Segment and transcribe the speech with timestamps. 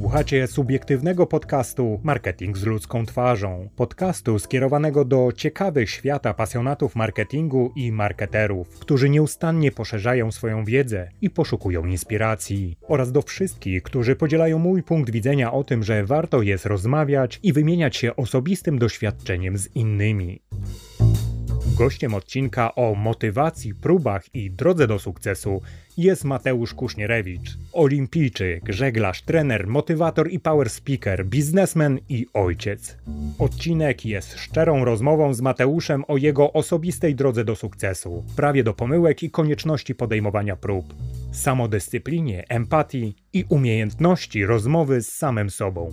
[0.00, 3.68] Słuchacie subiektywnego podcastu Marketing z ludzką twarzą.
[3.76, 11.30] Podcastu skierowanego do ciekawych świata pasjonatów marketingu i marketerów, którzy nieustannie poszerzają swoją wiedzę i
[11.30, 12.76] poszukują inspiracji.
[12.88, 17.52] Oraz do wszystkich, którzy podzielają mój punkt widzenia o tym, że warto jest rozmawiać i
[17.52, 20.40] wymieniać się osobistym doświadczeniem z innymi.
[21.78, 25.62] Gościem odcinka o motywacji, próbach i drodze do sukcesu
[25.96, 32.96] jest Mateusz Kusznierewicz, olimpijczyk, żeglarz, trener, motywator i power speaker, biznesmen i ojciec.
[33.38, 39.22] Odcinek jest szczerą rozmową z Mateuszem o jego osobistej drodze do sukcesu, prawie do pomyłek
[39.22, 40.94] i konieczności podejmowania prób,
[41.32, 45.92] samodyscyplinie, empatii i umiejętności rozmowy z samym sobą.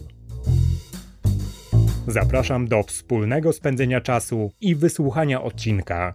[2.08, 6.14] Zapraszam do wspólnego spędzenia czasu i wysłuchania odcinka.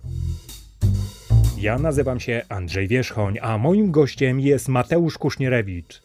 [1.58, 6.02] Ja nazywam się Andrzej Wierzchoń, a moim gościem jest Mateusz Kusznierewicz.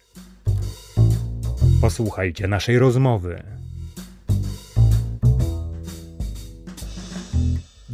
[1.81, 3.55] Posłuchajcie naszej rozmowy.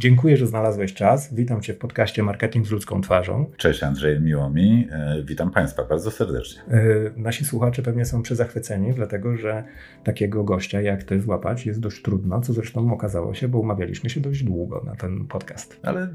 [0.02, 1.34] Dziękuję, że znalazłeś czas.
[1.34, 3.50] Witam Cię w podcaście Marketing z ludzką twarzą.
[3.56, 4.88] Cześć Andrzej, miło mi.
[4.90, 6.62] E, witam Państwa bardzo serdecznie.
[6.62, 6.78] E,
[7.16, 9.64] nasi słuchacze pewnie są przezachwyceni, dlatego że
[10.04, 14.20] takiego gościa jak Ty złapać jest dość trudno, co zresztą okazało się, bo umawialiśmy się
[14.20, 15.80] dość długo na ten podcast.
[15.82, 16.08] Ale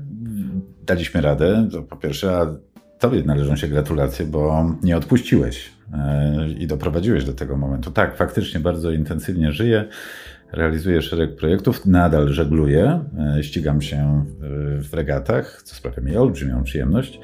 [0.86, 2.58] daliśmy radę, to po pierwsze, a
[3.00, 7.92] Tobie należą się gratulacje, bo nie odpuściłeś e, i doprowadziłeś do tego momentu.
[7.92, 9.86] Tak, faktycznie bardzo intensywnie żyję
[10.52, 13.06] realizuję szereg projektów, nadal żegluję,
[13.38, 14.26] e, ścigam się
[14.90, 17.20] w regatach, co sprawia mi olbrzymią przyjemność.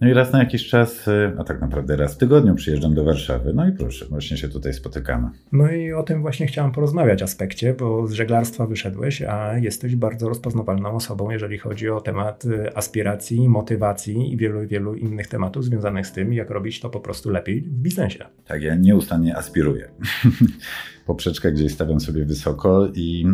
[0.00, 3.04] No i raz na jakiś czas, e, a tak naprawdę raz w tygodniu przyjeżdżam do
[3.04, 3.52] Warszawy.
[3.54, 5.30] No i proszę, właśnie się tutaj spotykamy.
[5.52, 10.28] No i o tym właśnie chciałem porozmawiać aspekcie, bo z żeglarstwa wyszedłeś, a jesteś bardzo
[10.28, 16.06] rozpoznawalną osobą, jeżeli chodzi o temat e, aspiracji, motywacji i wielu, wielu innych tematów związanych
[16.06, 18.24] z tym, jak robić to po prostu lepiej w biznesie.
[18.46, 19.88] Tak, ja nieustannie aspiruję.
[21.06, 23.26] poprzeczkę gdzieś stawiam sobie wysoko i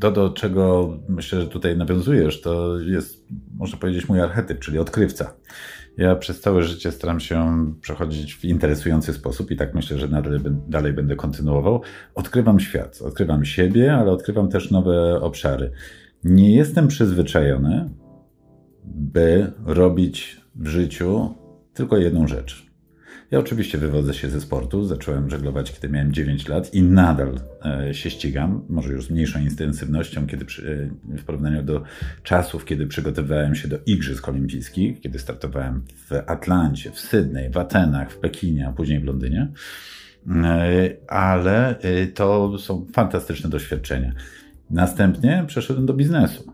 [0.00, 5.34] to, do czego myślę, że tutaj nawiązujesz, to jest, można powiedzieć, mój archetyp, czyli odkrywca.
[5.96, 10.40] Ja przez całe życie staram się przechodzić w interesujący sposób i tak myślę, że nadal,
[10.68, 11.82] dalej będę kontynuował.
[12.14, 15.70] Odkrywam świat, odkrywam siebie, ale odkrywam też nowe obszary.
[16.24, 17.90] Nie jestem przyzwyczajony,
[18.84, 21.34] by robić w życiu
[21.74, 22.67] tylko jedną rzecz.
[23.30, 24.84] Ja oczywiście wywodzę się ze sportu.
[24.84, 29.40] Zacząłem żeglować, kiedy miałem 9 lat i nadal e, się ścigam, może już z mniejszą
[29.40, 31.82] intensywnością, kiedy przy, e, w porównaniu do
[32.22, 38.10] czasów, kiedy przygotowywałem się do Igrzysk Olimpijskich, kiedy startowałem w Atlancie, w Sydney, w Atenach,
[38.12, 39.48] w Pekinie, a później w Londynie.
[40.44, 41.74] E, ale
[42.14, 44.12] to są fantastyczne doświadczenia.
[44.70, 46.52] Następnie przeszedłem do biznesu.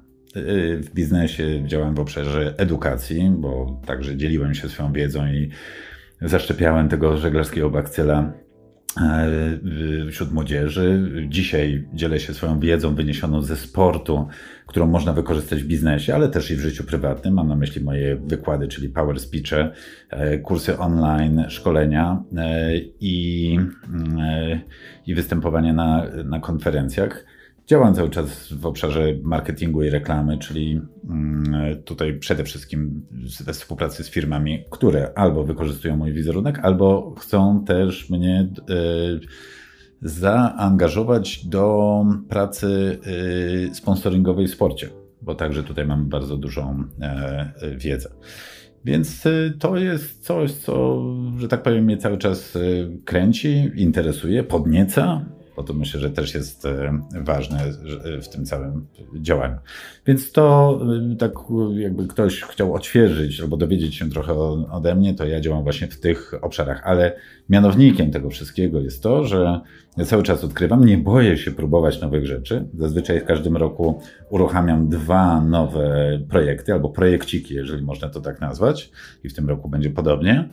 [0.80, 5.50] W biznesie działałem w obszarze edukacji, bo także dzieliłem się swoją wiedzą i
[6.24, 8.32] zaszczepiałem tego żeglarskiego bakcyla
[9.00, 9.28] e,
[10.10, 11.10] wśród młodzieży.
[11.28, 14.28] Dzisiaj dzielę się swoją wiedzą wyniesioną ze sportu,
[14.66, 17.34] którą można wykorzystać w biznesie, ale też i w życiu prywatnym.
[17.34, 19.72] Mam na myśli moje wykłady, czyli power speeche,
[20.10, 22.70] e, kursy online, szkolenia e,
[23.00, 23.58] i,
[25.06, 27.24] i występowanie na, na konferencjach.
[27.66, 30.80] Działam cały czas w obszarze marketingu i reklamy, czyli
[31.10, 33.06] mm, tutaj przede wszystkim
[33.44, 38.74] we współpracy z firmami, które albo wykorzystują mój wizerunek, albo chcą też mnie e,
[40.02, 42.98] zaangażować do pracy
[43.70, 44.88] e, sponsoringowej w sporcie,
[45.22, 48.10] bo także tutaj mam bardzo dużą e, wiedzę.
[48.84, 49.24] Więc
[49.58, 51.02] to jest coś, co,
[51.38, 52.58] że tak powiem, mnie cały czas
[53.04, 55.24] kręci, interesuje, podnieca
[55.56, 57.58] bo to myślę, że też jest e, ważne
[58.04, 58.86] e, w tym całym
[59.20, 59.56] działaniu.
[60.06, 60.80] Więc to
[61.12, 61.32] e, tak
[61.74, 64.34] jakby ktoś chciał odświeżyć albo dowiedzieć się trochę
[64.70, 67.16] ode mnie, to ja działam właśnie w tych obszarach, ale
[67.48, 69.60] mianownikiem tego wszystkiego jest to, że
[69.96, 72.68] ja cały czas odkrywam, nie boję się próbować nowych rzeczy.
[72.74, 74.00] Zazwyczaj w każdym roku
[74.30, 78.90] uruchamiam dwa nowe projekty albo projekciki, jeżeli można to tak nazwać
[79.24, 80.48] i w tym roku będzie podobnie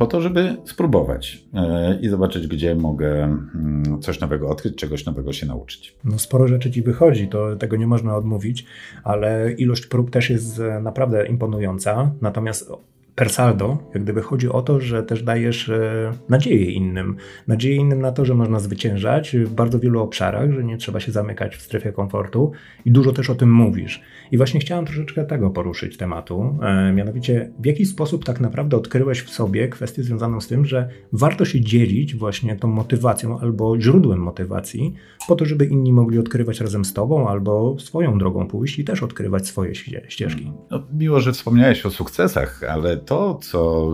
[0.00, 5.32] po to, żeby spróbować e, i zobaczyć, gdzie mogę mm, coś nowego odkryć, czegoś nowego
[5.32, 5.96] się nauczyć.
[6.04, 8.66] No sporo rzeczy ci wychodzi, to tego nie można odmówić,
[9.04, 12.10] ale ilość prób też jest e, naprawdę imponująca.
[12.20, 12.72] Natomiast
[13.20, 17.16] per saldo, jak gdyby chodzi o to, że też dajesz e, nadzieję innym.
[17.46, 21.12] Nadzieję innym na to, że można zwyciężać w bardzo wielu obszarach, że nie trzeba się
[21.12, 22.52] zamykać w strefie komfortu
[22.84, 24.02] i dużo też o tym mówisz.
[24.32, 29.22] I właśnie chciałem troszeczkę tego poruszyć tematu, e, mianowicie w jaki sposób tak naprawdę odkryłeś
[29.22, 34.18] w sobie kwestię związaną z tym, że warto się dzielić właśnie tą motywacją albo źródłem
[34.18, 34.94] motywacji,
[35.28, 39.02] po to, żeby inni mogli odkrywać razem z tobą albo swoją drogą pójść i też
[39.02, 39.74] odkrywać swoje
[40.08, 40.52] ścieżki.
[40.70, 43.88] No, miło, że wspomniałeś o sukcesach, ale to, co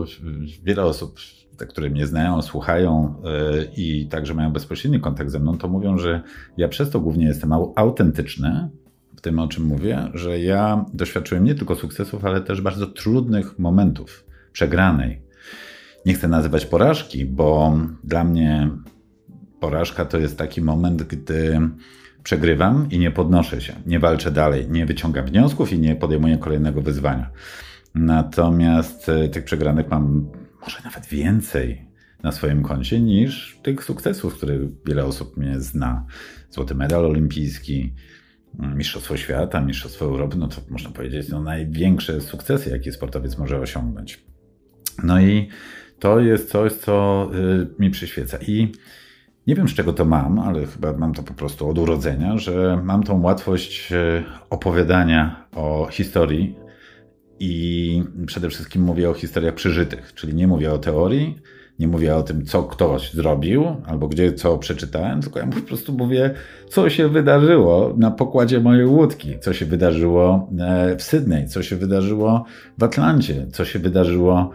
[0.63, 1.19] wiele osób,
[1.57, 3.15] te, które mnie znają, słuchają
[3.77, 6.21] i także mają bezpośredni kontakt ze mną, to mówią, że
[6.57, 8.69] ja przez to głównie jestem autentyczny,
[9.15, 13.59] w tym, o czym mówię, że ja doświadczyłem nie tylko sukcesów, ale też bardzo trudnych
[13.59, 15.21] momentów przegranej.
[16.05, 18.69] Nie chcę nazywać porażki, bo dla mnie
[19.59, 21.59] porażka to jest taki moment, gdy
[22.23, 26.81] przegrywam i nie podnoszę się, nie walczę dalej, nie wyciągam wniosków i nie podejmuję kolejnego
[26.81, 27.29] wyzwania.
[27.95, 30.31] Natomiast e, tych przegranych mam
[30.61, 31.87] może nawet więcej
[32.23, 36.05] na swoim koncie niż tych sukcesów, które wiele osób mnie zna.
[36.49, 37.93] Złoty medal olimpijski,
[38.59, 44.23] Mistrzostwo Świata, Mistrzostwo Europy, no to można powiedzieć, no największe sukcesy, jakie sportowiec może osiągnąć.
[45.03, 45.49] No i
[45.99, 48.37] to jest coś, co y, mi przyświeca.
[48.47, 48.71] I
[49.47, 52.81] nie wiem, z czego to mam, ale chyba mam to po prostu od urodzenia, że
[52.83, 56.55] mam tą łatwość y, opowiadania o historii
[57.39, 61.41] i przede wszystkim mówię o historiach przeżytych, czyli nie mówię o teorii,
[61.79, 65.93] nie mówię o tym, co ktoś zrobił, albo gdzie co przeczytałem, tylko ja po prostu
[65.93, 66.33] mówię,
[66.69, 71.75] co się wydarzyło na pokładzie mojej łódki, co się wydarzyło e, w Sydney, co się
[71.75, 72.45] wydarzyło
[72.77, 74.51] w Atlancie, co się wydarzyło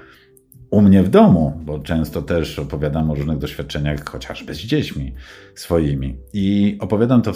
[0.70, 5.14] u mnie w domu, bo często też opowiadam o różnych doświadczeniach, chociażby z dziećmi
[5.54, 6.16] swoimi.
[6.32, 7.32] I opowiadam to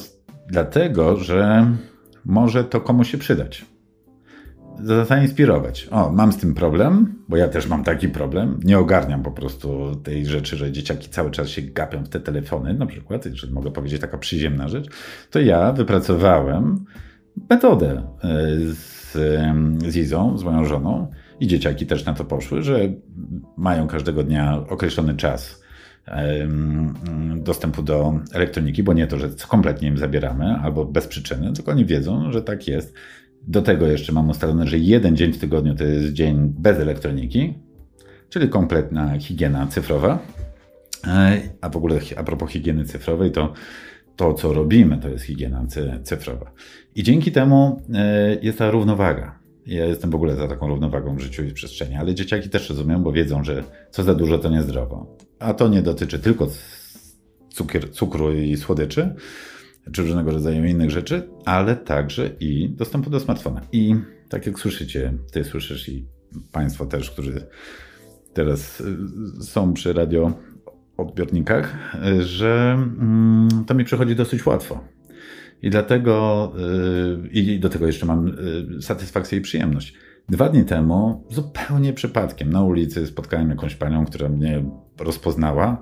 [0.48, 1.66] dlatego, że
[2.24, 3.64] może to komuś się przydać
[5.04, 5.88] zainspirować.
[5.90, 8.60] O, mam z tym problem, bo ja też mam taki problem.
[8.64, 12.74] Nie ogarniam po prostu tej rzeczy, że dzieciaki cały czas się gapią w te telefony,
[12.74, 14.86] na przykład, jeżeli mogę powiedzieć taka przyziemna rzecz,
[15.30, 16.84] to ja wypracowałem
[17.50, 18.28] metodę e,
[18.58, 19.12] z,
[19.92, 22.80] z Izą, z moją żoną i dzieciaki też na to poszły, że
[23.56, 25.66] mają każdego dnia określony czas
[27.36, 31.84] dostępu do elektroniki, bo nie to, że kompletnie im zabieramy albo bez przyczyny, tylko oni
[31.84, 32.94] wiedzą, że tak jest
[33.42, 37.54] do tego jeszcze mam ustalone, że jeden dzień w tygodniu to jest dzień bez elektroniki,
[38.28, 40.18] czyli kompletna higiena cyfrowa.
[41.06, 43.52] E, a w ogóle a propos higieny cyfrowej, to
[44.16, 45.66] to, co robimy, to jest higiena
[46.02, 46.52] cyfrowa.
[46.94, 49.38] I dzięki temu e, jest ta równowaga.
[49.66, 52.68] Ja jestem w ogóle za taką równowagą w życiu i w przestrzeni, ale dzieciaki też
[52.68, 55.16] rozumieją, bo wiedzą, że co za dużo to niezdrowo.
[55.38, 56.48] A to nie dotyczy tylko
[57.50, 59.14] cukier, cukru i słodyczy,
[59.92, 63.60] czy różnego rodzaju innych rzeczy, ale także i dostępu do smartfona.
[63.72, 63.94] I
[64.28, 66.06] tak jak słyszycie, ty słyszysz i
[66.52, 67.46] Państwo też, którzy
[68.32, 70.32] teraz y, są przy radio
[70.96, 74.84] odbiornikach, że mm, to mi przychodzi dosyć łatwo.
[75.62, 76.52] I dlatego,
[77.24, 78.28] y, i do tego jeszcze mam
[78.78, 79.94] y, satysfakcję i przyjemność.
[80.28, 84.64] Dwa dni temu, zupełnie przypadkiem, na ulicy spotkałem jakąś panią, która mnie
[84.98, 85.80] rozpoznała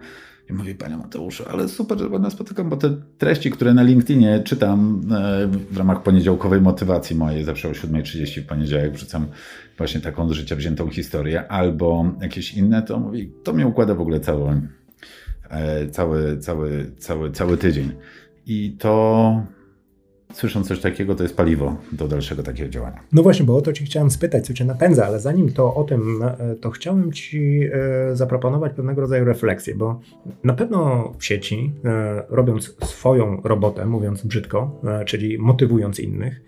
[0.50, 4.43] i mówię, panie Mateuszu, ale super, że pana spotykam, bo te treści, które na LinkedInie
[4.44, 9.26] czytam e, w ramach poniedziałkowej motywacji mojej, zawsze o 7.30 w poniedziałek wrzucam
[9.79, 14.00] właśnie taką z życia wziętą historię, albo jakieś inne, to mówi, to mnie układa w
[14.00, 14.61] ogóle cały,
[15.50, 17.93] e, cały, cały, cały, cały tydzień.
[18.47, 19.43] I to
[20.34, 23.00] słysząc coś takiego, to jest paliwo do dalszego takiego działania.
[23.12, 25.84] No właśnie, bo o to Ci chciałem spytać, co Cię napędza, ale zanim to o
[25.84, 30.00] tym, e, to chciałem Ci e, zaproponować pewnego rodzaju refleksję, bo
[30.44, 36.40] na pewno w sieci, e, robiąc swoją robotę, mówiąc brzydko, czyli motywując innych,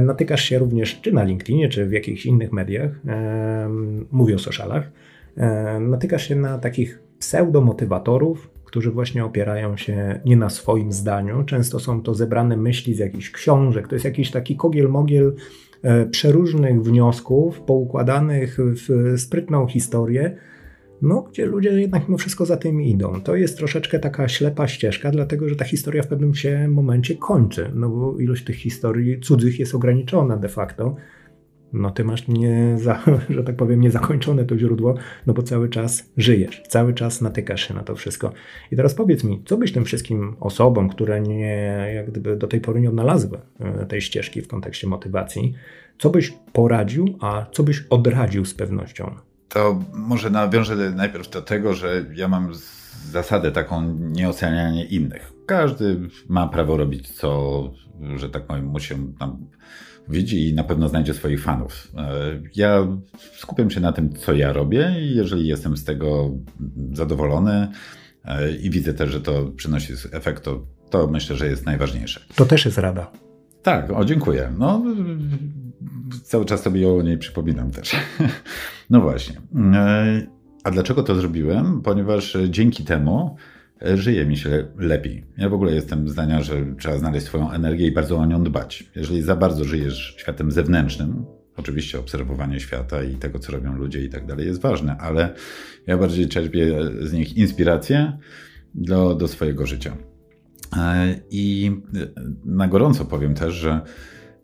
[0.00, 2.90] natykasz się również czy na LinkedInie, czy w jakichś innych mediach,
[4.10, 4.90] mówię o socialach,
[5.80, 11.44] natykasz się na takich pseudomotywatorów, którzy właśnie opierają się nie na swoim zdaniu.
[11.44, 15.32] Często są to zebrane myśli z jakichś książek, to jest jakiś taki kogiel-mogiel
[15.82, 20.36] e, przeróżnych wniosków, poukładanych w sprytną historię,
[21.02, 23.20] no, gdzie ludzie jednak mimo wszystko za tym idą.
[23.20, 27.70] To jest troszeczkę taka ślepa ścieżka, dlatego że ta historia w pewnym się momencie kończy,
[27.74, 30.96] no bo ilość tych historii cudzych jest ograniczona de facto
[31.72, 34.94] no ty masz nie, za, że tak powiem, niezakończone to źródło,
[35.26, 38.32] no bo cały czas żyjesz, cały czas natykasz się na to wszystko.
[38.70, 42.60] I teraz powiedz mi, co byś tym wszystkim osobom, które nie, jak gdyby do tej
[42.60, 45.54] pory nie odnalazły e, tej ścieżki w kontekście motywacji,
[45.98, 49.14] co byś poradził, a co byś odradził z pewnością?
[49.48, 52.52] To może nawiążę najpierw do tego, że ja mam
[53.10, 55.37] zasadę taką nieocenianie innych.
[55.48, 57.62] Każdy ma prawo robić co,
[58.16, 59.46] że tak powiem, mu się tam
[60.08, 61.92] widzi i na pewno znajdzie swoich fanów.
[61.96, 62.86] E, ja
[63.36, 66.30] skupiam się na tym, co ja robię i jeżeli jestem z tego
[66.92, 67.68] zadowolony
[68.24, 72.20] e, i widzę też, że to przynosi efekt, to, to myślę, że jest najważniejsze.
[72.34, 73.10] To też jest rada.
[73.62, 74.52] Tak, o dziękuję.
[74.58, 74.84] No,
[76.22, 77.96] cały czas sobie o niej przypominam też.
[78.90, 79.40] No właśnie.
[79.74, 80.26] E,
[80.64, 81.82] a dlaczego to zrobiłem?
[81.82, 83.36] Ponieważ dzięki temu
[83.94, 85.24] żyje mi się lepiej.
[85.38, 88.90] Ja w ogóle jestem zdania, że trzeba znaleźć swoją energię i bardzo o nią dbać.
[88.96, 91.24] Jeżeli za bardzo żyjesz światem zewnętrznym,
[91.58, 95.34] Oczywiście obserwowanie świata i tego, co robią ludzie i tak dalej jest ważne, ale
[95.86, 98.18] ja bardziej czerpię z nich inspirację
[98.74, 99.96] do, do swojego życia.
[100.76, 101.72] E, I
[102.44, 103.80] na gorąco powiem też, że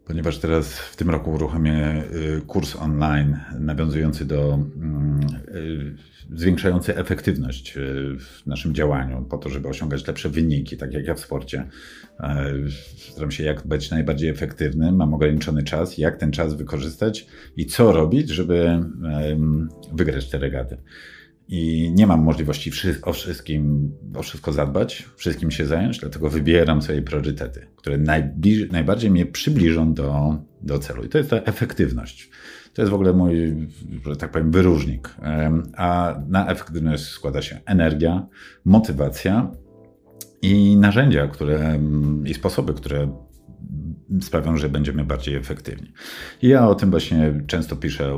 [0.07, 5.21] ponieważ teraz w tym roku uruchomię y, kurs online nawiązujący do mm,
[5.55, 5.97] y,
[6.37, 7.81] zwiększający efektywność y,
[8.19, 11.69] w naszym działaniu, po to, żeby osiągać lepsze wyniki, tak jak ja w sporcie.
[12.21, 12.53] E,
[12.97, 17.93] staram się jak być najbardziej efektywny, mam ograniczony czas, jak ten czas wykorzystać i co
[17.93, 18.85] robić, żeby
[19.93, 20.77] wygrać te regaty
[21.49, 22.71] i nie mam możliwości
[23.03, 27.99] o wszystkim, o wszystko zadbać, wszystkim się zająć, dlatego wybieram swoje priorytety, które
[28.71, 31.05] najbardziej mnie przybliżą do, do celu.
[31.05, 32.31] I to jest ta efektywność.
[32.75, 33.55] To jest w ogóle mój,
[34.07, 35.15] że tak powiem, wyróżnik.
[35.77, 38.27] A na efektywność składa się energia,
[38.65, 39.51] motywacja
[40.43, 41.81] i narzędzia, które,
[42.25, 43.24] i sposoby, które
[44.21, 45.93] sprawią, że będziemy bardziej efektywni.
[46.43, 48.13] I ja o tym właśnie często piszę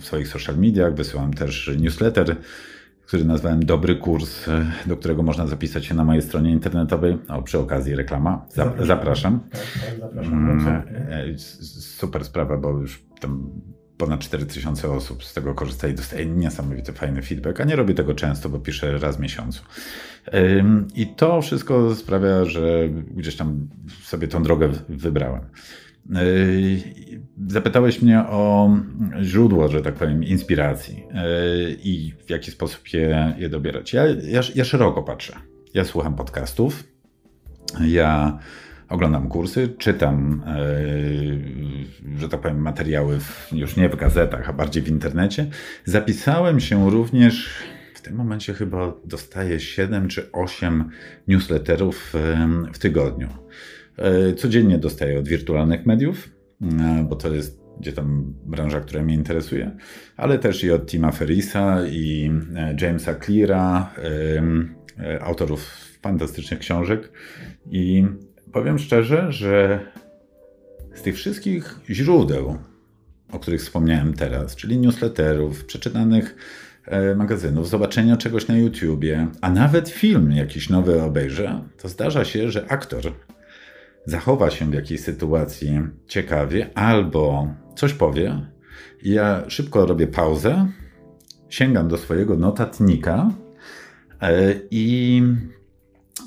[0.00, 2.36] w swoich social mediach, wysyłam też newsletter,
[3.06, 4.46] który nazwałem Dobry Kurs,
[4.86, 7.18] do którego można zapisać się na mojej stronie internetowej.
[7.28, 8.46] O, przy okazji reklama.
[8.48, 8.86] Zapraszam.
[8.86, 9.40] zapraszam.
[9.50, 10.34] Tak, tak, zapraszam.
[10.34, 13.50] Mm, e, super sprawa, bo już tam
[14.00, 18.14] ponad 4000 osób z tego korzysta i dostaje niesamowity fajny feedback, a nie robię tego
[18.14, 19.62] często, bo piszę raz w miesiącu.
[20.94, 23.68] I to wszystko sprawia, że gdzieś tam
[24.02, 25.42] sobie tą drogę wybrałem.
[27.48, 28.70] Zapytałeś mnie o
[29.22, 31.04] źródło, że tak powiem, inspiracji
[31.82, 33.92] i w jaki sposób je, je dobierać.
[33.92, 35.36] Ja, ja, ja szeroko patrzę.
[35.74, 36.84] Ja słucham podcastów,
[37.80, 38.38] ja
[38.90, 40.42] oglądam kursy, czytam,
[42.18, 43.18] że tak powiem, materiały
[43.52, 45.46] już nie w gazetach, a bardziej w internecie.
[45.84, 47.50] Zapisałem się również
[47.94, 50.90] w tym momencie chyba dostaję 7 czy 8
[51.28, 52.14] newsletterów
[52.72, 53.28] w tygodniu.
[54.00, 56.30] E, codziennie dostaję od wirtualnych mediów,
[56.62, 59.76] e, bo to jest gdzie tam branża, która mnie interesuje,
[60.16, 63.94] ale też i od Tima Ferrisa i e, Jamesa Cleara,
[65.20, 67.12] autorów fantastycznych książek.
[67.70, 68.06] I
[68.52, 69.80] powiem szczerze, że
[70.94, 72.58] z tych wszystkich źródeł,
[73.32, 76.36] o których wspomniałem teraz, czyli newsletterów, przeczytanych
[76.90, 82.50] E, magazynów, zobaczenia czegoś na YouTubie, a nawet film jakiś nowy obejrzę, to zdarza się,
[82.50, 83.02] że aktor
[84.06, 88.46] zachowa się w jakiejś sytuacji ciekawie albo coś powie.
[89.02, 90.66] Ja szybko robię pauzę,
[91.48, 93.30] sięgam do swojego notatnika
[94.22, 95.22] e, i,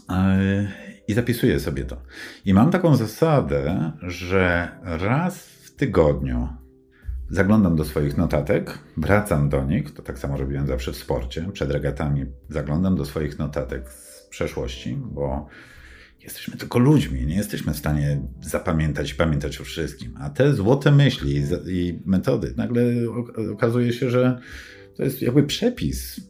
[0.10, 0.68] e,
[1.07, 1.98] i zapisuję sobie to.
[2.45, 6.48] I mam taką zasadę, że raz w tygodniu
[7.33, 11.72] Zaglądam do swoich notatek, wracam do nich, to tak samo robiłem zawsze w sporcie, przed
[11.72, 15.48] regatami zaglądam do swoich notatek z przeszłości, bo
[16.24, 20.13] jesteśmy tylko ludźmi, nie jesteśmy w stanie zapamiętać i pamiętać o wszystkim.
[20.19, 22.83] A te złote myśli i metody, nagle
[23.53, 24.39] okazuje się, że
[24.95, 26.22] to jest jakby przepis,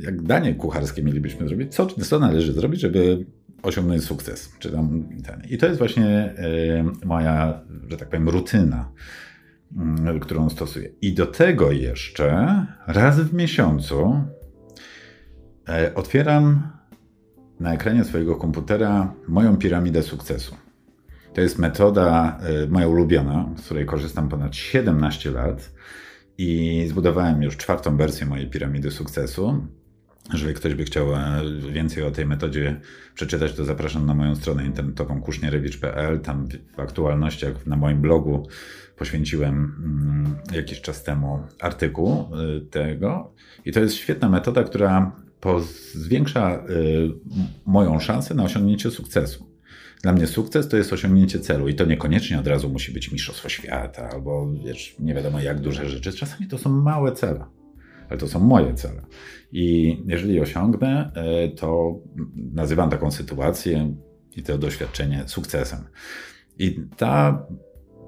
[0.00, 3.26] jak danie kucharskie mielibyśmy zrobić, co, co należy zrobić, żeby
[3.62, 4.52] osiągnąć sukces.
[4.58, 5.42] Czy tam ten.
[5.50, 6.34] I to jest właśnie
[7.04, 8.92] moja, że tak powiem, rutyna
[9.76, 10.88] Mm, którą stosuję.
[11.02, 14.20] I do tego jeszcze raz w miesiącu
[15.68, 16.72] e, otwieram
[17.60, 20.56] na ekranie swojego komputera moją piramidę sukcesu.
[21.34, 25.72] To jest metoda moja ulubiona, z której korzystam ponad 17 lat
[26.38, 29.66] i zbudowałem już czwartą wersję mojej piramidy sukcesu.
[30.32, 31.42] Jeżeli ktoś by chciał e,
[31.72, 32.80] więcej o tej metodzie
[33.14, 36.20] przeczytać, to zapraszam na moją stronę internetową kusznierewicz.pl.
[36.20, 38.48] Tam w aktualnościach na moim blogu
[38.96, 43.32] poświęciłem mm, jakiś czas temu artykuł y, tego.
[43.64, 45.12] I to jest świetna metoda, która
[45.94, 47.12] zwiększa y,
[47.66, 49.46] moją szansę na osiągnięcie sukcesu.
[50.02, 53.48] Dla mnie sukces to jest osiągnięcie celu i to niekoniecznie od razu musi być mistrzostwo
[53.48, 56.12] świata albo wiesz, nie wiadomo jak duże rzeczy.
[56.12, 57.44] Czasami to są małe cele,
[58.10, 59.02] ale to są moje cele.
[59.52, 61.10] I jeżeli osiągnę,
[61.46, 62.00] y, to
[62.52, 63.94] nazywam taką sytuację
[64.36, 65.78] i to doświadczenie sukcesem.
[66.58, 67.46] I ta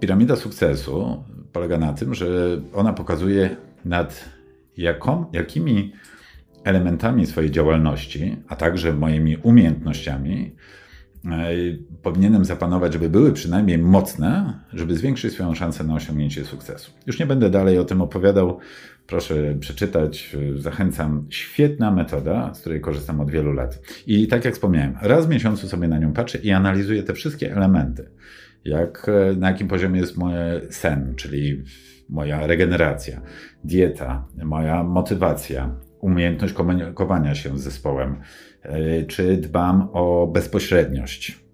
[0.01, 2.27] Piramida sukcesu polega na tym, że
[2.75, 4.25] ona pokazuje nad
[4.77, 5.93] jaką, jakimi
[6.65, 10.88] elementami swojej działalności, a także moimi umiejętnościami e,
[12.03, 16.91] powinienem zapanować, żeby były przynajmniej mocne, żeby zwiększyć swoją szansę na osiągnięcie sukcesu.
[17.07, 18.59] Już nie będę dalej o tym opowiadał.
[19.07, 21.27] Proszę przeczytać, zachęcam.
[21.31, 23.83] Świetna metoda, z której korzystam od wielu lat.
[24.07, 27.57] I tak jak wspomniałem, raz w miesiącu sobie na nią patrzę i analizuję te wszystkie
[27.57, 28.11] elementy
[28.65, 30.33] jak, e, na jakim poziomie jest mój
[30.71, 31.63] sen, czyli
[32.09, 33.21] moja regeneracja,
[33.65, 38.17] dieta, moja motywacja, umiejętność komunikowania się z zespołem,
[38.63, 41.49] e, czy dbam o bezpośredniość.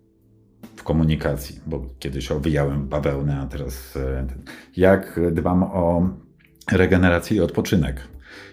[0.76, 4.26] w komunikacji, bo kiedyś owijałem bawełnę, a teraz e,
[4.76, 6.08] jak dbam o
[6.72, 8.00] regenerację i odpoczynek.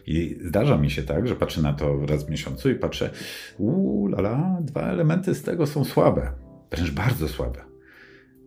[0.08, 3.10] I zdarza mi się tak, że patrzę na to raz w miesiącu i patrzę,
[3.58, 6.32] uuu, lala, dwa elementy z tego są słabe,
[6.72, 7.60] wręcz bardzo słabe.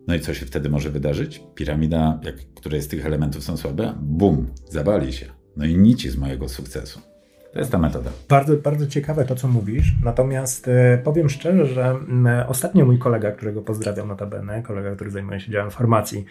[0.07, 1.43] No i co się wtedy może wydarzyć?
[1.55, 5.25] Piramida, jak, które z tych elementów są słabe, bum, zawali się.
[5.57, 7.01] No i nici z mojego sukcesu.
[7.55, 8.11] To jest ta metoda.
[8.29, 9.93] Bardzo, bardzo ciekawe to, co mówisz.
[10.03, 11.95] Natomiast e, powiem szczerze, że
[12.47, 16.25] ostatnio mój kolega, którego pozdrawiam notabene, kolega, który zajmuje się działem farmacji,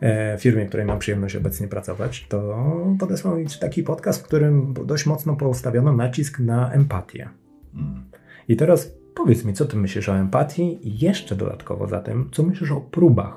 [0.00, 2.56] e, firmie, w której mam przyjemność obecnie pracować, to
[2.98, 7.28] podesłał mi taki podcast, w którym dość mocno postawiono nacisk na empatię.
[7.74, 8.04] Mm.
[8.48, 12.42] I teraz powiedz mi, co ty myślisz o empatii i jeszcze dodatkowo za tym, co
[12.42, 13.36] myślisz o próbach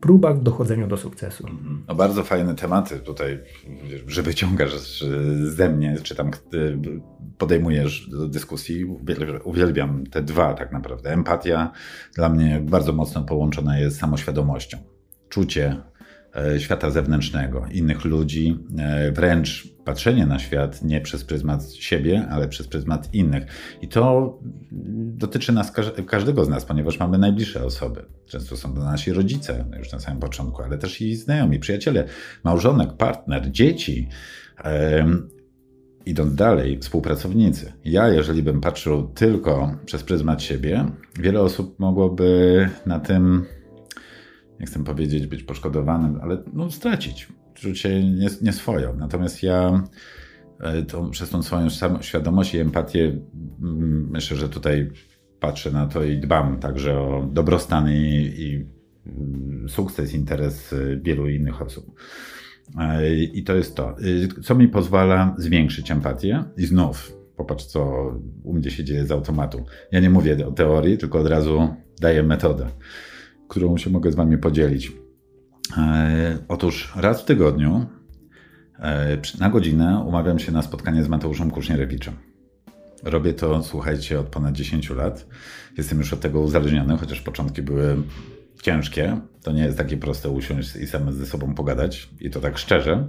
[0.00, 1.46] próbach dochodzenia do sukcesu.
[1.88, 3.40] No bardzo fajne tematy tutaj,
[4.06, 5.04] że wyciągasz
[5.42, 6.30] ze mnie, czy tam
[7.38, 8.84] podejmujesz do dyskusji.
[9.44, 11.12] Uwielbiam te dwa tak naprawdę.
[11.12, 11.72] Empatia
[12.14, 14.78] dla mnie bardzo mocno połączona jest z samoświadomością.
[15.28, 15.76] Czucie
[16.36, 22.48] E, świata zewnętrznego, innych ludzi, e, wręcz patrzenie na świat nie przez pryzmat siebie, ale
[22.48, 23.46] przez pryzmat innych.
[23.82, 24.38] I to
[24.96, 25.72] dotyczy nas,
[26.06, 28.04] każdego z nas, ponieważ mamy najbliższe osoby.
[28.26, 32.04] Często są to nasi rodzice, no już na samym początku, ale też i znajomi, przyjaciele,
[32.44, 34.08] małżonek, partner, dzieci.
[36.06, 37.72] Idąc dalej, współpracownicy.
[37.84, 40.86] Ja, jeżeli bym patrzył tylko przez pryzmat siebie,
[41.18, 43.44] wiele osób mogłoby na tym
[44.60, 47.28] nie chcę powiedzieć być poszkodowanym, ale no, stracić,
[47.60, 48.02] czuć się
[48.42, 48.92] nieswojo.
[48.92, 49.84] Nie Natomiast ja
[50.60, 51.68] e, to, przez tą swoją
[52.00, 53.18] świadomość i empatię
[54.10, 54.90] myślę, że tutaj
[55.40, 58.66] patrzę na to i dbam także o dobrostan i, i
[59.06, 62.00] mm, sukces, interes wielu innych osób.
[62.78, 68.12] E, I to jest to, e, co mi pozwala zwiększyć empatię i znów popatrz, co
[68.44, 69.64] u mnie się dzieje z automatu.
[69.92, 72.66] Ja nie mówię o teorii, tylko od razu daję metodę
[73.48, 74.92] którą się mogę z Wami podzielić.
[75.76, 77.86] E, otóż raz w tygodniu
[78.78, 82.14] e, na godzinę umawiam się na spotkanie z Mateuszem Kusznierewiczem.
[83.02, 85.26] Robię to, słuchajcie, od ponad 10 lat.
[85.78, 87.96] Jestem już od tego uzależniony, chociaż początki były
[88.62, 89.20] ciężkie.
[89.42, 93.08] To nie jest takie proste usiąść i same ze sobą pogadać, i to tak szczerze.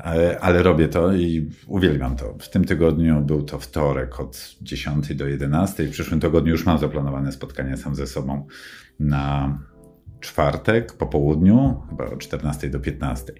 [0.00, 2.34] E, ale robię to i uwielbiam to.
[2.38, 5.84] W tym tygodniu był to wtorek od 10 do 11.
[5.84, 8.46] W przyszłym tygodniu już mam zaplanowane spotkanie sam ze sobą
[9.00, 9.58] na
[10.24, 13.32] czwartek po południu, chyba od 14 do 15.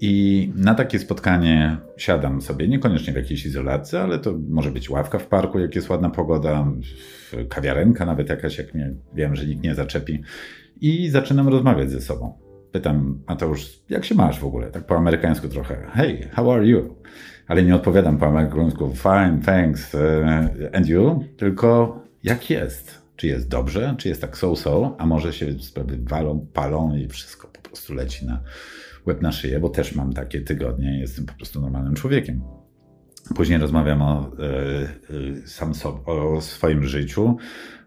[0.00, 5.18] I na takie spotkanie siadam sobie, niekoniecznie w jakiejś izolacji, ale to może być ławka
[5.18, 6.66] w parku, jak jest ładna pogoda,
[7.48, 10.22] kawiarenka nawet jakaś, jak mnie wiem, że nikt nie zaczepi.
[10.80, 12.38] I zaczynam rozmawiać ze sobą.
[12.72, 14.70] Pytam, Mateusz, jak się masz w ogóle?
[14.70, 15.86] Tak po amerykańsku trochę.
[15.92, 16.94] Hey, how are you?
[17.48, 20.00] Ale nie odpowiadam po amerykańsku, fine, thanks, uh,
[20.72, 21.24] and you?
[21.36, 23.05] Tylko jak jest?
[23.16, 27.48] Czy jest dobrze, czy jest tak so-so, a może się sprawy walą, palą i wszystko
[27.48, 28.40] po prostu leci na
[29.06, 32.42] łeb na szyję, bo też mam takie tygodnie, jestem po prostu normalnym człowiekiem.
[33.34, 34.30] Później rozmawiam o,
[35.10, 37.36] y, sam so, o swoim życiu,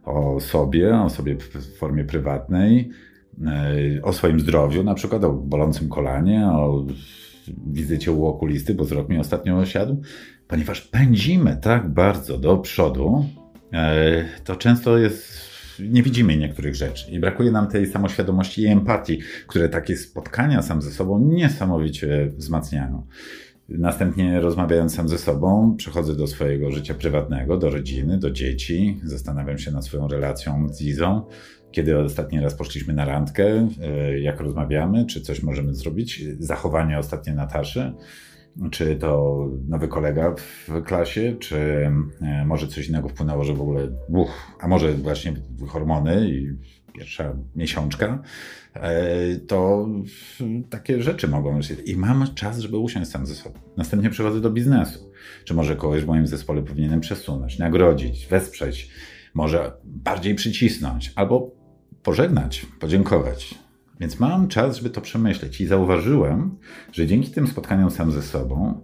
[0.03, 2.89] o sobie, o sobie w formie prywatnej,
[3.97, 6.85] y, o swoim zdrowiu, na przykład o bolącym kolanie, o
[7.67, 10.01] wizycie u okulisty, bo wzrok mi ostatnio osiadł,
[10.47, 13.38] ponieważ pędzimy tak bardzo do przodu, E,
[14.43, 19.69] to często jest nie widzimy niektórych rzeczy i brakuje nam tej samoświadomości i empatii, które
[19.69, 23.07] takie spotkania sam ze sobą niesamowicie wzmacniają.
[23.69, 29.57] Następnie rozmawiając sam ze sobą, przechodzę do swojego życia prywatnego, do rodziny, do dzieci, zastanawiam
[29.57, 31.21] się nad swoją relacją z Izą,
[31.71, 37.33] kiedy ostatni raz poszliśmy na randkę, e, jak rozmawiamy, czy coś możemy zrobić, zachowanie ostatnie
[37.33, 37.93] Nataszy
[38.71, 41.57] czy to nowy kolega w klasie, czy
[42.21, 45.33] e, może coś innego wpłynęło, że w ogóle, uch, a może właśnie
[45.67, 46.49] hormony i
[46.93, 48.23] pierwsza miesiączka,
[48.73, 49.87] e, to
[50.69, 51.73] takie rzeczy mogą być.
[51.85, 53.59] I mam czas, żeby usiąść sam ze sobą.
[53.77, 55.11] Następnie przechodzę do biznesu.
[55.45, 58.89] Czy może kogoś w moim zespole powinienem przesunąć, nagrodzić, wesprzeć,
[59.33, 61.51] może bardziej przycisnąć, albo
[62.03, 63.55] pożegnać, podziękować.
[63.99, 66.57] Więc mam czas, żeby to przemyśleć i zauważyłem,
[66.91, 68.81] że dzięki tym spotkaniom sam ze sobą,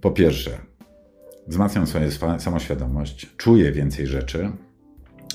[0.00, 0.58] po pierwsze,
[1.46, 4.52] wzmacniam swoją samoświadomość, czuję więcej rzeczy,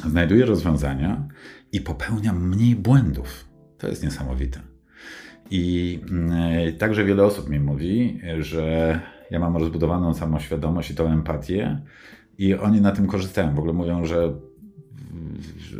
[0.09, 1.27] znajduję rozwiązania
[1.71, 3.45] i popełniam mniej błędów.
[3.77, 4.59] To jest niesamowite.
[5.51, 5.99] I
[6.65, 8.99] yy, także wiele osób mi mówi, że
[9.31, 11.81] ja mam rozbudowaną samoświadomość i tą empatię,
[12.37, 13.55] i oni na tym korzystają.
[13.55, 14.33] W ogóle mówią, że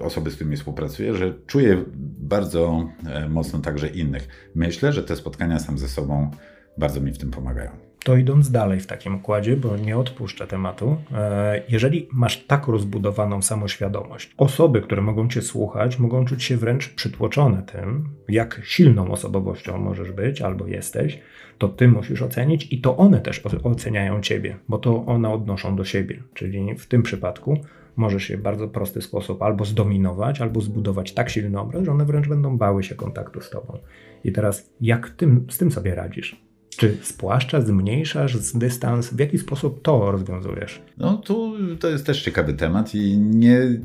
[0.02, 1.84] osoby, z którymi współpracuję, że czuję
[2.20, 4.52] bardzo e, mocno także innych.
[4.56, 6.32] Myślę, że te spotkania sam ze sobą
[6.78, 7.72] bardzo mi w tym pomagają.
[8.04, 13.42] To idąc dalej w takim układzie, bo nie odpuszczę tematu, e, jeżeli masz tak rozbudowaną
[13.42, 19.78] samoświadomość, osoby, które mogą cię słuchać, mogą czuć się wręcz przytłoczone tym, jak silną osobowością
[19.78, 21.20] możesz być albo jesteś,
[21.58, 25.86] to ty musisz ocenić i to one też oceniają ciebie, bo to one odnoszą do
[25.86, 26.24] siebie.
[26.34, 27.58] Czyli w tym przypadku
[27.96, 32.06] możesz je w bardzo prosty sposób albo zdominować, albo zbudować tak silny obraz, że one
[32.06, 33.78] wręcz będą bały się kontaktu z tobą.
[34.24, 36.44] I teraz, jak tym, z tym sobie radzisz?
[36.70, 39.14] Czy spłaszczasz, zmniejszasz dystans?
[39.14, 40.82] W jaki sposób to rozwiązujesz?
[40.98, 43.82] No tu to jest też ciekawy temat i nie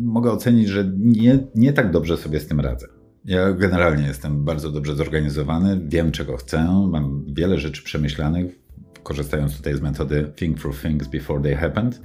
[0.00, 2.86] mogę ocenić, że nie, nie tak dobrze sobie z tym radzę.
[3.24, 8.59] Ja generalnie jestem bardzo dobrze zorganizowany, wiem czego chcę, mam wiele rzeczy przemyślanych,
[9.02, 12.00] korzystając tutaj z metody Think through things before they happened.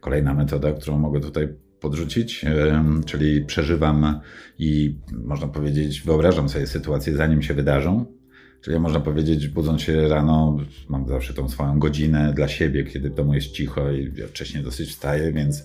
[0.00, 1.48] Kolejna metoda, którą mogę tutaj
[1.80, 2.44] podrzucić,
[3.06, 4.20] czyli przeżywam
[4.58, 8.06] i można powiedzieć, wyobrażam sobie sytuację zanim się wydarzą.
[8.60, 10.58] Czyli można powiedzieć, budząc się rano,
[10.88, 14.64] mam zawsze tą swoją godzinę dla siebie, kiedy w domu jest cicho i ja wcześniej
[14.64, 15.64] dosyć wstaję, więc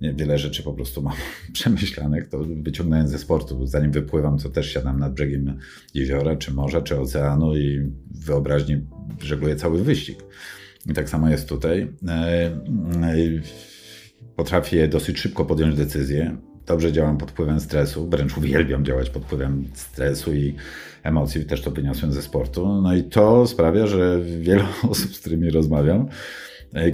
[0.00, 1.14] nie, wiele rzeczy po prostu mam
[1.52, 3.66] przemyślanych, to wyciągnąłem ze sportu.
[3.66, 5.58] Zanim wypływam, to też siadam nad brzegiem
[5.94, 8.86] jeziora, czy morza, czy oceanu i wyobraźni
[9.22, 10.18] żegluję cały wyścig.
[10.86, 11.92] I tak samo jest tutaj.
[12.08, 12.52] E, e,
[14.36, 16.36] potrafię dosyć szybko podjąć decyzję.
[16.66, 20.54] Dobrze działam pod wpływem stresu, wręcz uwielbiam działać pod wpływem stresu i
[21.02, 22.82] emocji, też to wyniosłem ze sportu.
[22.82, 26.08] No i to sprawia, że wiele osób, z którymi rozmawiam,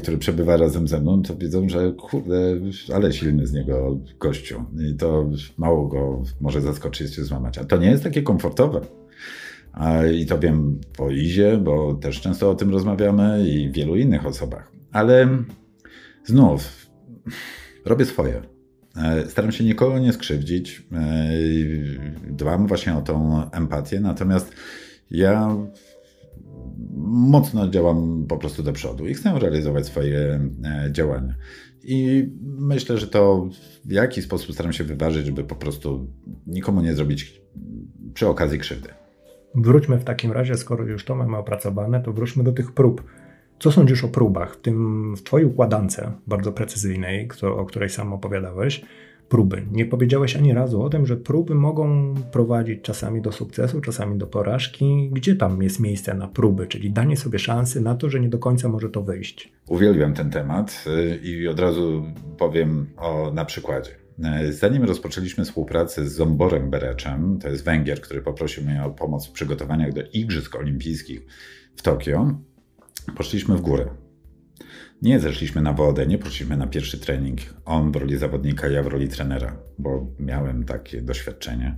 [0.02, 2.56] który przebywa razem ze mną, to widzą, że kurde,
[2.94, 4.64] ale silny z niego gościu.
[4.90, 7.58] I to mało go może zaskoczyć się złamać.
[7.58, 8.80] A to nie jest takie komfortowe.
[10.14, 14.72] I to wiem po Izie, bo też często o tym rozmawiamy i wielu innych osobach.
[14.92, 15.28] Ale
[16.24, 16.86] znów
[17.84, 18.42] robię swoje.
[18.96, 20.82] E, staram się nikogo nie skrzywdzić.
[20.92, 21.28] E,
[22.30, 24.52] dbam właśnie o tą empatię, natomiast
[25.10, 25.56] ja
[27.06, 30.18] mocno działam po prostu do przodu i chcę realizować swoje
[30.64, 31.34] e, działania.
[31.82, 33.48] I myślę, że to
[33.84, 36.06] w jaki sposób staram się wyważyć, żeby po prostu
[36.46, 37.40] nikomu nie zrobić
[38.14, 38.88] przy okazji krzywdy.
[39.54, 43.02] Wróćmy w takim razie, skoro już to mamy opracowane, to wróćmy do tych prób.
[43.58, 44.54] Co sądzisz o próbach?
[44.54, 48.84] W, tym, w Twojej układance bardzo precyzyjnej, o której sam opowiadałeś,
[49.30, 49.66] próby.
[49.72, 54.26] Nie powiedziałeś ani razu o tym, że próby mogą prowadzić czasami do sukcesu, czasami do
[54.26, 55.10] porażki.
[55.12, 58.38] Gdzie tam jest miejsce na próby, czyli danie sobie szansy na to, że nie do
[58.38, 59.52] końca może to wyjść?
[59.68, 62.04] Uwielbiam ten temat y, i od razu
[62.38, 63.90] powiem o, na przykładzie.
[64.48, 69.28] Y, zanim rozpoczęliśmy współpracę z Zomborem Bereczem, to jest Węgier, który poprosił mnie o pomoc
[69.28, 71.26] w przygotowaniach do Igrzysk Olimpijskich
[71.76, 72.38] w Tokio,
[73.16, 74.09] poszliśmy w górę.
[75.02, 77.40] Nie zeszliśmy na wodę, nie poszliśmy na pierwszy trening.
[77.64, 81.76] On w roli zawodnika, ja w roli trenera, bo miałem takie doświadczenie.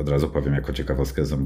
[0.00, 1.36] Od razu powiem jako ciekawostkę, że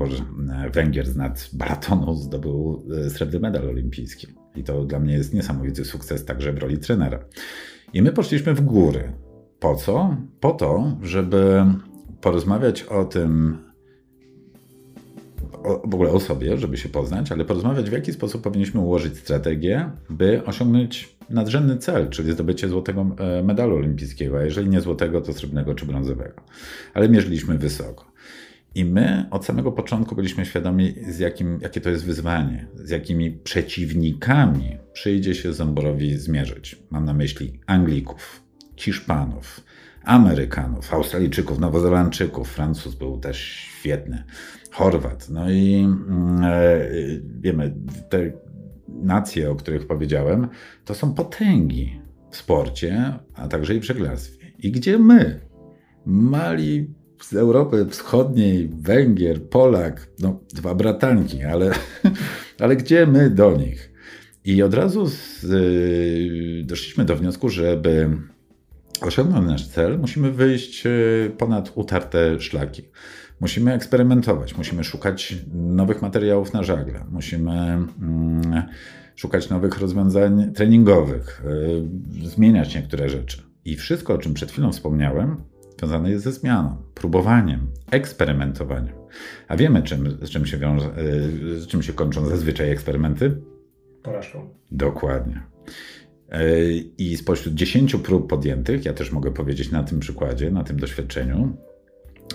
[0.72, 4.26] Węgier z nad baratonu zdobył e, srebrny medal olimpijski.
[4.56, 7.24] I to dla mnie jest niesamowity sukces także w roli trenera.
[7.92, 9.12] I my poszliśmy w góry.
[9.61, 10.16] Po co?
[10.40, 11.64] Po to, żeby
[12.20, 13.58] porozmawiać o tym,
[15.85, 19.90] w ogóle o sobie, żeby się poznać, ale porozmawiać, w jaki sposób powinniśmy ułożyć strategię,
[20.11, 25.33] by osiągnąć nadrzędny cel, czyli zdobycie złotego e, medalu olimpijskiego, a jeżeli nie złotego, to
[25.33, 26.42] srebrnego czy brązowego.
[26.94, 28.12] Ale mierzyliśmy wysoko.
[28.75, 33.31] I my od samego początku byliśmy świadomi, z jakim, jakie to jest wyzwanie, z jakimi
[33.31, 36.83] przeciwnikami przyjdzie się Zamborowi zmierzyć.
[36.90, 38.42] Mam na myśli Anglików,
[38.77, 39.61] Hiszpanów,
[40.04, 42.48] Amerykanów, Australijczyków, Nowozelandczyków.
[42.48, 44.24] Francuz był też świetny.
[44.72, 45.28] Chorwat.
[45.28, 46.80] No i mm, e,
[47.40, 47.74] wiemy,
[48.08, 48.32] te
[48.88, 50.48] nacje, o których powiedziałem,
[50.84, 54.52] to są potęgi w sporcie, a także i w żeglarstwie.
[54.58, 55.40] I gdzie my,
[56.06, 61.72] mali z Europy Wschodniej, Węgier, Polak, no dwa bratanki, ale,
[62.60, 63.92] ale gdzie my do nich?
[64.44, 68.10] I od razu z, y, doszliśmy do wniosku, żeby
[69.00, 72.83] osiągnąć nasz cel, musimy wyjść y, ponad utarte szlaki.
[73.40, 78.62] Musimy eksperymentować, musimy szukać nowych materiałów na żagle, musimy mm,
[79.16, 81.44] szukać nowych rozwiązań treningowych,
[82.24, 83.42] y, zmieniać niektóre rzeczy.
[83.64, 85.37] I wszystko, o czym przed chwilą wspomniałem,
[85.78, 88.94] związane jest ze zmianą, próbowaniem, eksperymentowaniem.
[89.48, 93.37] A wiemy, czym, z, czym się wiąże, y, z czym się kończą zazwyczaj eksperymenty?
[94.02, 94.48] Porażką.
[94.70, 95.42] Dokładnie.
[96.98, 101.56] I spośród 10 prób podjętych, ja też mogę powiedzieć na tym przykładzie, na tym doświadczeniu,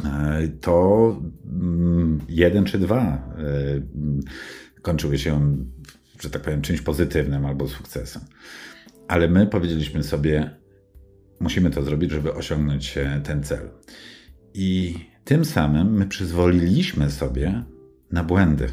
[0.05, 3.21] E, to mm, jeden czy dwa e,
[4.81, 5.57] kończyły się,
[6.19, 8.21] że tak powiem, czymś pozytywnym albo sukcesem.
[9.07, 10.49] Ale my powiedzieliśmy sobie,
[11.39, 13.69] musimy to zrobić, żeby osiągnąć ten cel.
[14.53, 17.63] I tym samym my przyzwoliliśmy sobie
[18.12, 18.67] na błędy.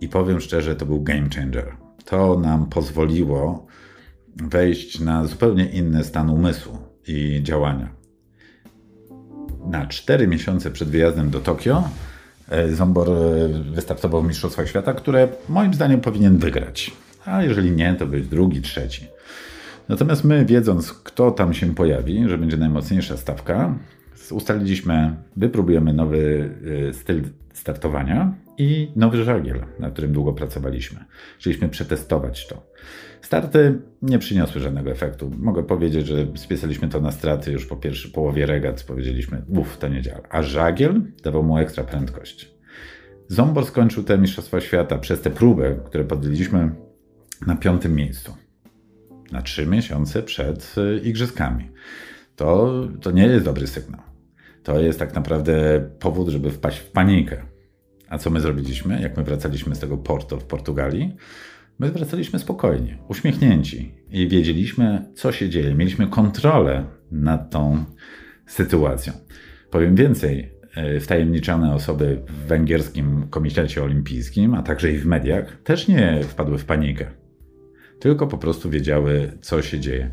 [0.00, 1.85] I powiem szczerze, to był game changer.
[2.06, 3.66] To nam pozwoliło
[4.36, 7.88] wejść na zupełnie inny stan umysłu i działania.
[9.66, 11.88] Na 4 miesiące przed wyjazdem do Tokio
[12.48, 16.92] e, Zombor e, wystartował w Mistrzostwach Świata, które moim zdaniem powinien wygrać.
[17.24, 19.06] A jeżeli nie, to być drugi, trzeci.
[19.88, 23.74] Natomiast my, wiedząc, kto tam się pojawi, że będzie najmocniejsza stawka,
[24.30, 26.50] ustaliliśmy, wypróbujemy nowy
[26.88, 31.04] e, styl startowania i nowy żagiel, na którym długo pracowaliśmy.
[31.38, 32.66] Chcieliśmy przetestować to.
[33.22, 35.30] Starty nie przyniosły żadnego efektu.
[35.38, 38.82] Mogę powiedzieć, że spisaliśmy to na straty już po pierwszej połowie regat.
[38.82, 40.20] Powiedzieliśmy, uff, to nie działa.
[40.30, 42.56] A żagiel dawał mu ekstra prędkość.
[43.28, 46.70] Zombor skończył te Mistrzostwa Świata przez tę próbę, które podjęliśmy
[47.46, 48.36] na piątym miejscu.
[49.32, 51.70] Na trzy miesiące przed y, igrzyskami.
[52.36, 54.00] To, to nie jest dobry sygnał.
[54.62, 57.55] To jest tak naprawdę powód, żeby wpaść w panikę.
[58.08, 61.16] A co my zrobiliśmy, jak my wracaliśmy z tego portu w Portugalii?
[61.78, 65.74] My wracaliśmy spokojnie, uśmiechnięci i wiedzieliśmy, co się dzieje.
[65.74, 67.84] Mieliśmy kontrolę nad tą
[68.46, 69.12] sytuacją.
[69.70, 75.88] Powiem więcej, e, wtajemniczone osoby w węgierskim komitecie olimpijskim, a także i w mediach, też
[75.88, 77.06] nie wpadły w panikę,
[78.00, 80.10] tylko po prostu wiedziały, co się dzieje.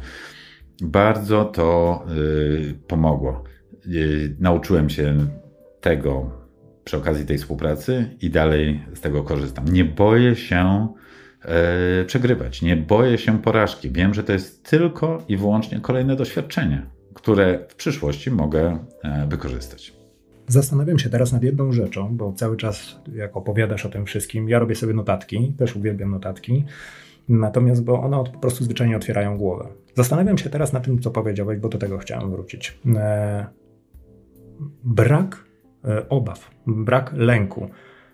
[0.82, 3.44] Bardzo to y, pomogło.
[3.88, 5.28] Y, nauczyłem się
[5.82, 6.43] tego
[6.84, 9.66] przy okazji tej współpracy i dalej z tego korzystam.
[9.68, 10.88] Nie boję się
[11.42, 13.92] e, przegrywać, nie boję się porażki.
[13.92, 19.94] Wiem, że to jest tylko i wyłącznie kolejne doświadczenie, które w przyszłości mogę e, wykorzystać.
[20.48, 24.60] Zastanawiam się teraz nad jedną rzeczą, bo cały czas, jak opowiadasz o tym wszystkim, ja
[24.60, 26.66] robię sobie notatki, też uwielbiam notatki,
[27.30, 29.68] natomiast bo one po prostu zwyczajnie otwierają głowę.
[29.96, 32.80] Zastanawiam się teraz nad tym, co powiedziałeś, bo do tego chciałem wrócić.
[32.96, 33.46] E,
[34.84, 35.53] brak
[36.10, 37.70] obaw, brak lęku.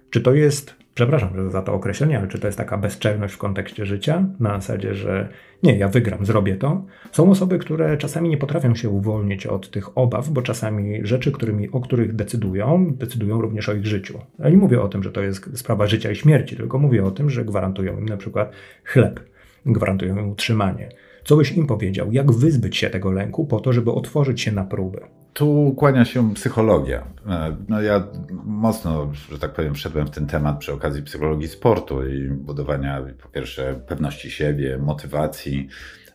[0.09, 3.85] Czy to jest, przepraszam za to określenie, ale czy to jest taka bezczelność w kontekście
[3.85, 4.25] życia?
[4.39, 5.29] Na zasadzie, że
[5.63, 6.85] nie, ja wygram, zrobię to.
[7.11, 11.71] Są osoby, które czasami nie potrafią się uwolnić od tych obaw, bo czasami rzeczy, którymi,
[11.71, 14.19] o których decydują, decydują również o ich życiu.
[14.39, 17.11] Ja nie mówię o tym, że to jest sprawa życia i śmierci, tylko mówię o
[17.11, 18.51] tym, że gwarantują im na przykład
[18.83, 19.19] chleb,
[19.65, 20.89] gwarantują im utrzymanie
[21.29, 22.11] co byś im powiedział?
[22.11, 24.99] Jak wyzbyć się tego lęku po to, żeby otworzyć się na próby?
[25.33, 27.07] Tu kłania się psychologia.
[27.27, 28.07] E, no ja
[28.45, 33.29] mocno, że tak powiem, wszedłem w ten temat przy okazji psychologii sportu i budowania po
[33.29, 35.67] pierwsze pewności siebie, motywacji,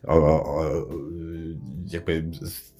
[0.07, 0.85] o, o,
[1.93, 2.23] jakby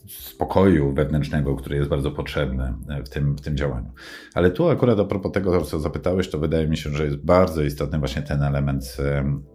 [0.07, 2.73] spokoju wewnętrznego, który jest bardzo potrzebny
[3.05, 3.91] w tym, w tym działaniu.
[4.33, 7.63] Ale tu akurat a propos tego, co zapytałeś, to wydaje mi się, że jest bardzo
[7.63, 8.97] istotny właśnie ten element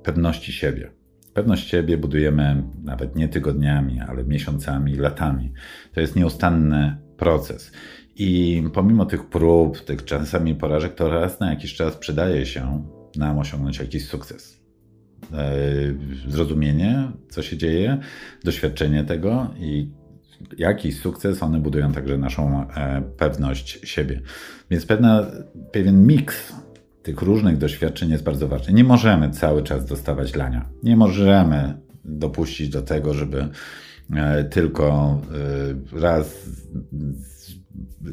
[0.02, 0.90] pewności siebie.
[1.34, 5.52] Pewność siebie budujemy nawet nie tygodniami, ale miesiącami, latami.
[5.92, 7.72] To jest nieustanny proces.
[8.16, 12.84] I pomimo tych prób, tych czasami porażek, to raz na jakiś czas przydaje się
[13.16, 14.60] nam osiągnąć jakiś sukces.
[15.32, 15.52] E,
[16.28, 17.98] zrozumienie, co się dzieje,
[18.44, 19.90] doświadczenie tego i
[20.58, 24.20] jakiś sukces, one budują także naszą e, pewność siebie.
[24.70, 25.26] Więc pewna,
[25.72, 26.52] pewien miks
[27.02, 28.72] tych różnych doświadczeń jest bardzo ważny.
[28.72, 30.68] Nie możemy cały czas dostawać lania.
[30.82, 33.48] Nie możemy dopuścić do tego, żeby
[34.16, 35.18] e, tylko
[35.94, 36.48] e, raz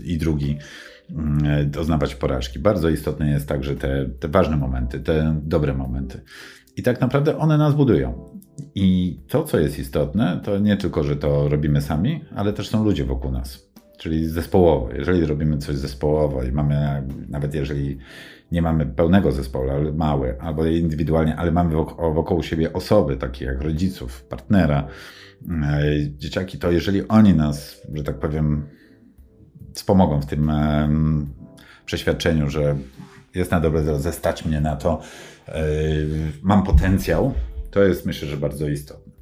[0.04, 0.58] i drugi
[1.46, 2.60] e, doznawać porażki.
[2.60, 6.22] Bardzo istotne jest także te, te ważne momenty, te dobre momenty.
[6.78, 8.38] I tak naprawdę one nas budują.
[8.76, 12.84] I to, co jest istotne, to nie tylko, że to robimy sami, ale też są
[12.84, 13.68] ludzie wokół nas.
[13.98, 14.90] Czyli zespołowo.
[14.94, 17.98] Jeżeli robimy coś zespołowo i mamy, nawet jeżeli
[18.52, 23.46] nie mamy pełnego zespołu, ale mały, albo indywidualnie, ale mamy wokół, wokół siebie osoby, takie
[23.46, 24.88] jak rodziców, partnera,
[25.50, 25.82] e,
[26.18, 28.68] dzieciaki, to jeżeli oni nas, że tak powiem,
[29.74, 30.52] wspomogą w tym
[31.86, 32.76] przeświadczeniu, że
[33.36, 35.02] jest na dobre drodze, stać mnie na to,
[35.48, 35.64] e,
[36.42, 37.34] mam potencjał,
[37.72, 39.14] to jest myślę, że bardzo istotne.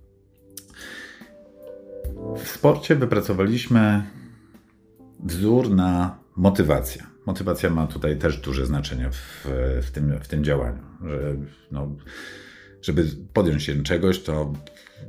[2.38, 4.04] W sporcie wypracowaliśmy
[5.24, 7.14] wzór na motywację.
[7.26, 9.48] Motywacja ma tutaj też duże znaczenie w,
[9.82, 10.84] w, tym, w tym działaniu.
[11.06, 11.36] Że,
[11.72, 11.96] no,
[12.82, 14.54] żeby podjąć się czegoś, to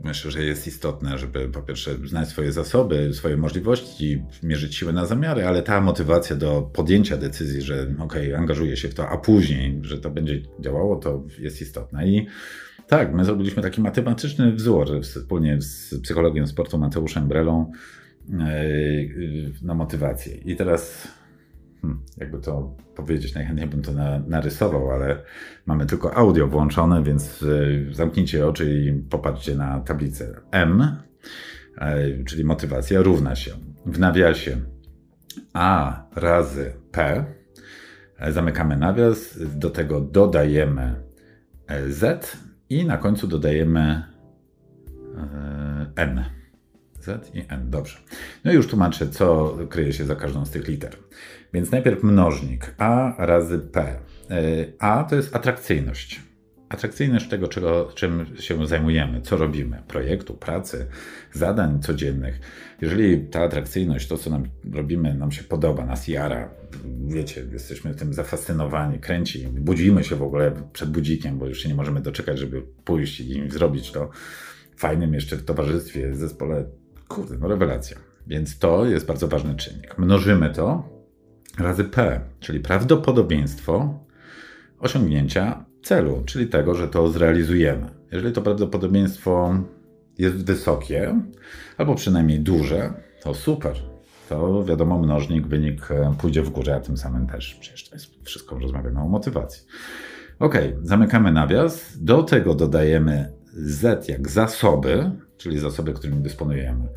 [0.05, 5.07] myślę, że jest istotne, żeby po pierwsze znać swoje zasoby, swoje możliwości, mierzyć siłę na
[5.07, 9.79] zamiary, ale ta motywacja do podjęcia decyzji, że ok, angażuję się w to, a później,
[9.83, 12.05] że to będzie działało, to jest istotna.
[12.05, 12.27] I
[12.89, 17.73] tak, my zrobiliśmy taki matematyczny wzór wspólnie z psychologiem sportu Mateuszem Brelą
[18.33, 18.65] e,
[19.63, 20.37] na motywację.
[20.37, 21.09] I teraz
[21.87, 25.23] Hmm, jakby to powiedzieć, najchętniej bym to na, narysował, ale
[25.67, 30.41] mamy tylko audio włączone, więc y, zamknijcie oczy i popatrzcie na tablicę.
[30.51, 30.97] M,
[31.79, 33.51] e, czyli motywacja, równa się
[33.87, 34.57] w nawiasie
[35.53, 37.25] A razy P,
[38.29, 40.95] Zamykamy nawias, do tego dodajemy
[41.89, 42.37] Z
[42.69, 44.03] i na końcu dodajemy
[45.97, 46.25] N.
[47.01, 47.99] Z i N, dobrze.
[48.45, 50.97] No i już tłumaczę, co kryje się za każdą z tych liter.
[51.55, 53.99] Więc najpierw mnożnik A razy P.
[54.79, 56.21] A to jest atrakcyjność
[56.69, 60.87] atrakcyjność tego, czego, czym się zajmujemy, co robimy, projektu, pracy,
[61.33, 62.41] zadań codziennych.
[62.81, 66.51] Jeżeli ta atrakcyjność, to co nam robimy, nam się podoba, nas jara,
[67.07, 71.75] wiecie, jesteśmy tym zafascynowani, kręci, budzimy się w ogóle przed budzikiem, bo już się nie
[71.75, 74.11] możemy doczekać, żeby pójść i zrobić to
[74.77, 76.65] fajnym jeszcze w towarzystwie, w zespole.
[77.09, 77.97] Kurde, no rewelacja.
[78.27, 79.99] Więc to jest bardzo ważny czynnik.
[79.99, 80.96] Mnożymy to
[81.59, 83.99] razy P, czyli prawdopodobieństwo
[84.79, 87.91] osiągnięcia celu, czyli tego, że to zrealizujemy.
[88.13, 89.59] Jeżeli to prawdopodobieństwo
[90.19, 91.21] jest wysokie,
[91.79, 92.93] albo przynajmniej duże,
[93.23, 93.77] to super.
[94.29, 98.25] To wiadomo, mnożnik, wynik e, pójdzie w górę, a tym samym też przecież to jest
[98.25, 99.67] wszystko, rozmawiamy o motywacji.
[100.39, 101.99] Ok, zamykamy nawias.
[101.99, 106.89] Do tego dodajemy Z jak zasoby, czyli zasoby, którymi dysponujemy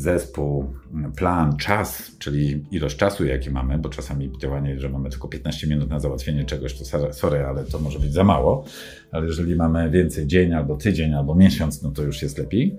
[0.00, 0.74] zespół,
[1.16, 5.90] plan, czas, czyli ilość czasu, jaki mamy, bo czasami działanie, że mamy tylko 15 minut
[5.90, 8.64] na załatwienie czegoś, to sorry, ale to może być za mało,
[9.12, 12.76] ale jeżeli mamy więcej dzień, albo tydzień, albo miesiąc, no to już jest lepiej.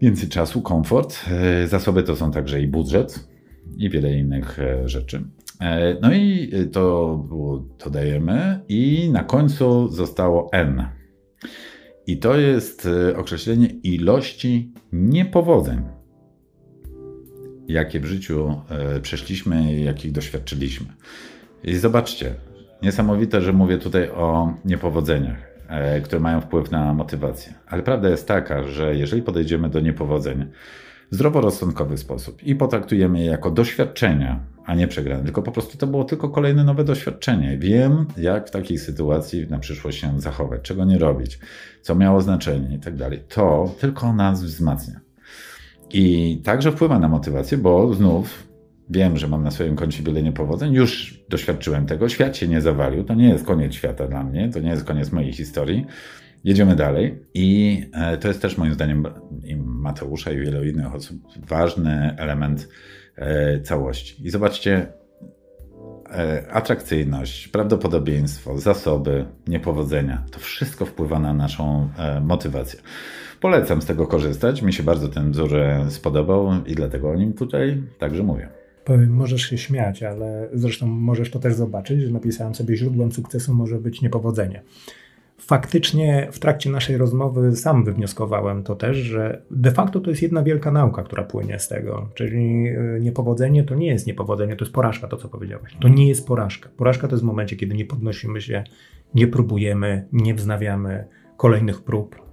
[0.00, 1.16] Więcej czasu, komfort.
[1.30, 3.28] E, zasoby to są także i budżet
[3.76, 5.24] i wiele innych e, rzeczy.
[5.60, 10.84] E, no i to, to dajemy i na końcu zostało N.
[12.06, 15.99] I to jest określenie ilości niepowodzeń
[17.72, 20.86] jakie w życiu e, przeszliśmy i jakich doświadczyliśmy.
[21.64, 22.34] I zobaczcie,
[22.82, 27.54] niesamowite, że mówię tutaj o niepowodzeniach, e, które mają wpływ na motywację.
[27.66, 30.46] Ale prawda jest taka, że jeżeli podejdziemy do niepowodzeń
[31.10, 35.86] w zdroworozsądkowy sposób i potraktujemy je jako doświadczenia, a nie przegrane, tylko po prostu to
[35.86, 37.58] było tylko kolejne nowe doświadczenie.
[37.58, 41.38] Wiem, jak w takiej sytuacji na przyszłość się zachować, czego nie robić,
[41.82, 43.22] co miało znaczenie i tak dalej.
[43.28, 45.00] To tylko nas wzmacnia.
[45.92, 48.48] I także wpływa na motywację, bo znów
[48.90, 53.04] wiem, że mam na swoim koncie wiele niepowodzeń, już doświadczyłem tego, świat się nie zawalił,
[53.04, 55.86] to nie jest koniec świata dla mnie, to nie jest koniec mojej historii.
[56.44, 59.04] Jedziemy dalej i e, to jest też moim zdaniem
[59.44, 61.16] i Mateusza i wielu innych osób
[61.48, 62.68] ważny element
[63.16, 64.26] e, całości.
[64.26, 64.92] I zobaczcie,
[66.10, 72.80] e, atrakcyjność, prawdopodobieństwo, zasoby, niepowodzenia, to wszystko wpływa na naszą motywację.
[73.40, 74.62] Polecam z tego korzystać.
[74.62, 75.50] Mi się bardzo ten wzór
[75.88, 78.48] spodobał i dlatego o nim tutaj także mówię.
[78.84, 83.54] Powiem, możesz się śmiać, ale zresztą możesz to też zobaczyć, że napisałem sobie źródłem sukcesu
[83.54, 84.62] może być niepowodzenie.
[85.38, 90.42] Faktycznie w trakcie naszej rozmowy sam wywnioskowałem to też, że de facto to jest jedna
[90.42, 92.08] wielka nauka, która płynie z tego.
[92.14, 95.76] Czyli e, niepowodzenie to nie jest niepowodzenie, to jest porażka, to co powiedziałeś.
[95.80, 96.68] To nie jest porażka.
[96.76, 98.64] Porażka to jest w momencie, kiedy nie podnosimy się,
[99.14, 101.04] nie próbujemy, nie wznawiamy
[101.36, 102.29] kolejnych prób, E,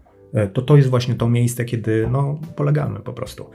[0.54, 3.46] to to jest właśnie to miejsce, kiedy no, polegamy po prostu.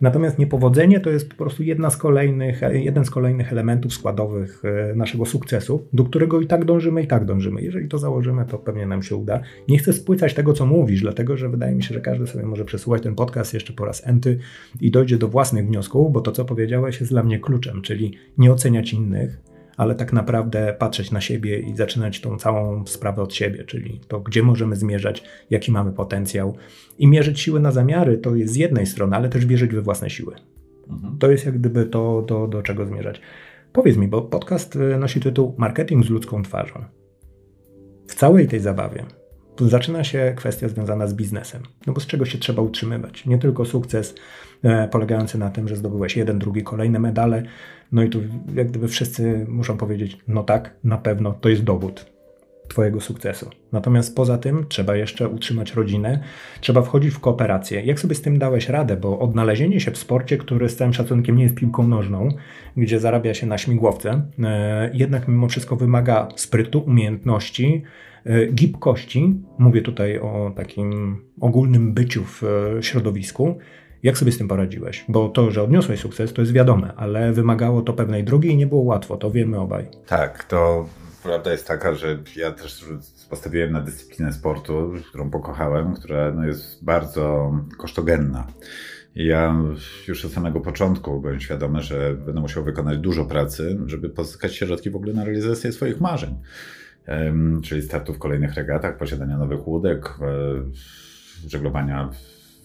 [0.00, 4.62] Natomiast niepowodzenie to jest po prostu jedna z kolejnych, e, jeden z kolejnych elementów składowych
[4.64, 7.62] e, naszego sukcesu, do którego i tak dążymy, i tak dążymy.
[7.62, 9.40] Jeżeli to założymy, to pewnie nam się uda.
[9.68, 12.64] Nie chcę spłycać tego, co mówisz, dlatego że wydaje mi się, że każdy sobie może
[12.64, 14.38] przesłuchać ten podcast jeszcze po raz enty
[14.80, 18.52] i dojdzie do własnych wniosków, bo to, co powiedziałeś, jest dla mnie kluczem, czyli nie
[18.52, 19.51] oceniać innych,
[19.82, 24.20] ale tak naprawdę patrzeć na siebie i zaczynać tą całą sprawę od siebie, czyli to,
[24.20, 26.56] gdzie możemy zmierzać, jaki mamy potencjał.
[26.98, 30.10] I mierzyć siły na zamiary to jest z jednej strony, ale też wierzyć we własne
[30.10, 30.34] siły.
[30.90, 31.18] Mhm.
[31.18, 33.20] To jest jak gdyby to, to, do czego zmierzać.
[33.72, 36.84] Powiedz mi, bo podcast e, nosi tytuł Marketing z ludzką twarzą.
[38.06, 39.04] W całej tej zabawie
[39.60, 43.26] zaczyna się kwestia związana z biznesem, no bo z czego się trzeba utrzymywać.
[43.26, 44.14] Nie tylko sukces
[44.90, 47.42] polegający na tym, że zdobyłeś jeden, drugi, kolejne medale,
[47.92, 48.20] no i tu
[48.54, 52.12] jak gdyby wszyscy muszą powiedzieć, no tak, na pewno to jest dowód
[52.68, 53.50] Twojego sukcesu.
[53.72, 56.20] Natomiast poza tym trzeba jeszcze utrzymać rodzinę,
[56.60, 57.82] trzeba wchodzić w kooperację.
[57.82, 58.96] Jak sobie z tym dałeś radę?
[58.96, 62.28] Bo odnalezienie się w sporcie, który z całym szacunkiem nie jest piłką nożną,
[62.76, 67.82] gdzie zarabia się na śmigłowce, e, jednak mimo wszystko wymaga sprytu, umiejętności,
[68.24, 69.34] e, gibkości.
[69.58, 73.58] Mówię tutaj o takim ogólnym byciu w e, środowisku
[74.02, 75.04] jak sobie z tym poradziłeś?
[75.08, 78.66] Bo to, że odniosłeś sukces, to jest wiadome, ale wymagało to pewnej drogi i nie
[78.66, 79.86] było łatwo, to wiemy obaj.
[80.06, 80.88] Tak, to
[81.22, 82.84] prawda jest taka, że ja też
[83.30, 88.46] postawiłem na dyscyplinę sportu, którą pokochałem, która no, jest bardzo kosztogenna.
[89.14, 89.56] Ja
[90.08, 94.90] już od samego początku byłem świadomy, że będę musiał wykonać dużo pracy, żeby pozyskać środki
[94.90, 96.38] w ogóle na realizację swoich marzeń.
[97.62, 102.10] Czyli startu w kolejnych regatach, posiadania nowych łódek, e, żeglowania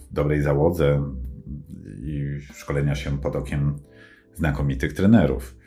[0.09, 1.03] w dobrej załodze,
[2.03, 3.75] i szkolenia się pod okiem
[4.33, 5.57] znakomitych trenerów.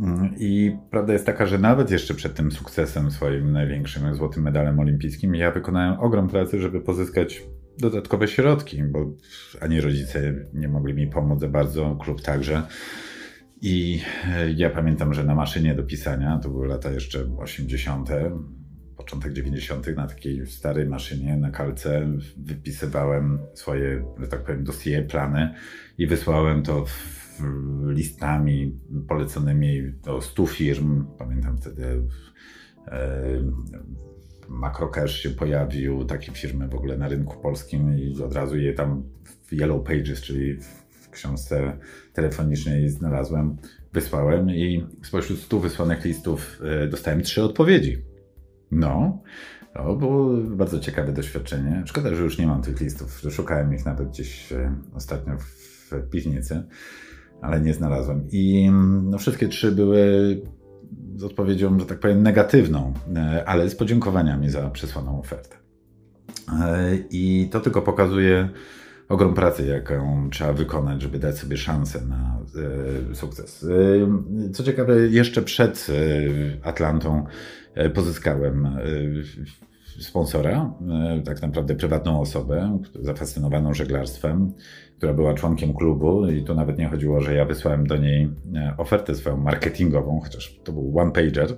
[0.00, 4.78] Mm, I prawda jest taka, że nawet jeszcze przed tym sukcesem swoim największym złotym medalem
[4.78, 7.42] olimpijskim, ja wykonałem ogrom pracy, żeby pozyskać
[7.78, 9.12] dodatkowe środki, bo
[9.60, 12.62] ani rodzice nie mogli mi pomóc za bardzo, klub także.
[13.62, 18.10] I e, ja pamiętam, że na maszynie do pisania, to były lata jeszcze 80.,
[18.96, 25.54] początek 90., na takiej starej maszynie, na kalce, wypisywałem swoje, że tak powiem, dossier, plany
[25.98, 27.16] i wysłałem to w
[27.86, 28.78] listami
[29.08, 31.06] poleconymi do 100 firm.
[31.18, 32.02] Pamiętam wtedy
[32.88, 33.22] e,
[34.48, 39.02] Macrocash się pojawił, takie firmy w ogóle na rynku polskim i od razu je tam
[39.46, 40.56] w Yellow Pages, czyli
[40.90, 41.78] w książce
[42.12, 43.56] telefonicznej znalazłem,
[43.92, 48.15] wysłałem i spośród 100 wysłanych listów e, dostałem trzy odpowiedzi.
[48.70, 49.22] No,
[49.74, 51.82] to było bardzo ciekawe doświadczenie.
[51.86, 53.22] Szkoda, że już nie mam tych listów.
[53.30, 56.62] Szukałem ich nawet gdzieś e, ostatnio w piwnicy
[57.40, 58.28] ale nie znalazłem.
[58.32, 60.42] I mm, no, wszystkie trzy były
[61.16, 65.56] z odpowiedzią, że tak powiem, negatywną, e, ale z podziękowaniami za przesłaną ofertę.
[66.62, 68.48] E, I to tylko pokazuje
[69.08, 72.38] ogrom pracy, jaką trzeba wykonać, żeby dać sobie szansę na
[73.10, 73.66] e, sukces.
[74.52, 75.86] Co ciekawe, jeszcze przed
[76.62, 77.26] Atlantą
[77.94, 78.68] pozyskałem
[80.00, 80.74] sponsora,
[81.24, 84.52] tak naprawdę prywatną osobę, zafascynowaną żeglarstwem,
[84.98, 88.74] która była członkiem klubu i tu nawet nie chodziło, że ja wysłałem do niej e,
[88.76, 91.56] ofertę swoją marketingową, chociaż to był one-pager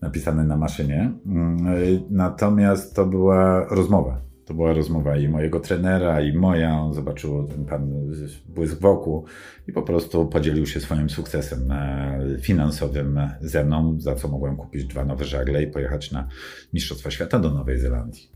[0.00, 1.12] napisany na maszynie.
[1.26, 1.70] Mm, e,
[2.10, 4.20] natomiast to była rozmowa.
[4.44, 6.80] To była rozmowa i mojego trenera, i moja.
[6.80, 8.10] On zobaczył ten pan
[8.48, 9.24] błysk wokół
[9.68, 14.84] i po prostu podzielił się swoim sukcesem e, finansowym ze mną, za co mogłem kupić
[14.84, 16.28] dwa nowe żagle i pojechać na
[16.72, 18.28] Mistrzostwa Świata do Nowej Zelandii.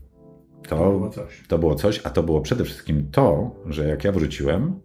[0.67, 1.43] To, to, było coś.
[1.47, 4.79] To było coś, a to było przede wszystkim to, że jak ja wróciłem,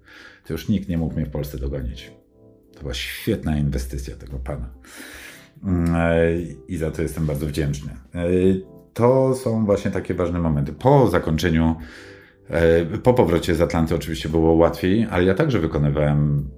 [0.46, 2.12] to już nikt nie mógł mnie w Polsce dogonić.
[2.74, 4.74] To była świetna inwestycja tego pana.
[5.64, 7.92] Mm, e, I za to jestem bardzo wdzięczny.
[8.94, 10.72] To są właśnie takie ważne momenty.
[10.72, 11.76] Po zakończeniu,
[12.48, 16.48] e, po powrocie z Atlanty oczywiście było łatwiej, ale ja także wykonywałem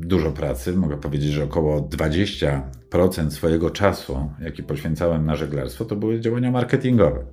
[0.00, 0.76] dużo pracy.
[0.76, 7.24] Mogę powiedzieć, że około 20% swojego czasu, jaki poświęcałem na żeglarstwo, to były działania marketingowe.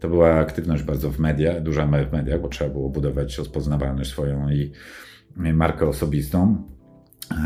[0.00, 4.50] To była aktywność bardzo w mediach, duża w mediach, bo trzeba było budować rozpoznawalność swoją
[4.50, 4.72] i
[5.36, 6.62] markę osobistą,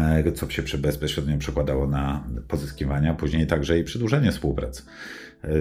[0.01, 4.83] e, co się bezpośrednio przekładało na pozyskiwania, później także i przedłużenie współpracy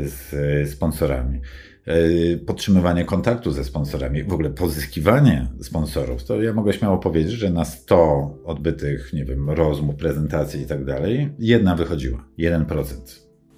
[0.03, 1.41] z sponsorami.
[1.85, 7.49] E, podtrzymywanie kontaktu ze sponsorami, w ogóle pozyskiwanie sponsorów, to ja mogę śmiało powiedzieć, że
[7.49, 12.65] na 100 odbytych, nie wiem, rozmów, prezentacji i tak dalej, jedna wychodziła, 1%.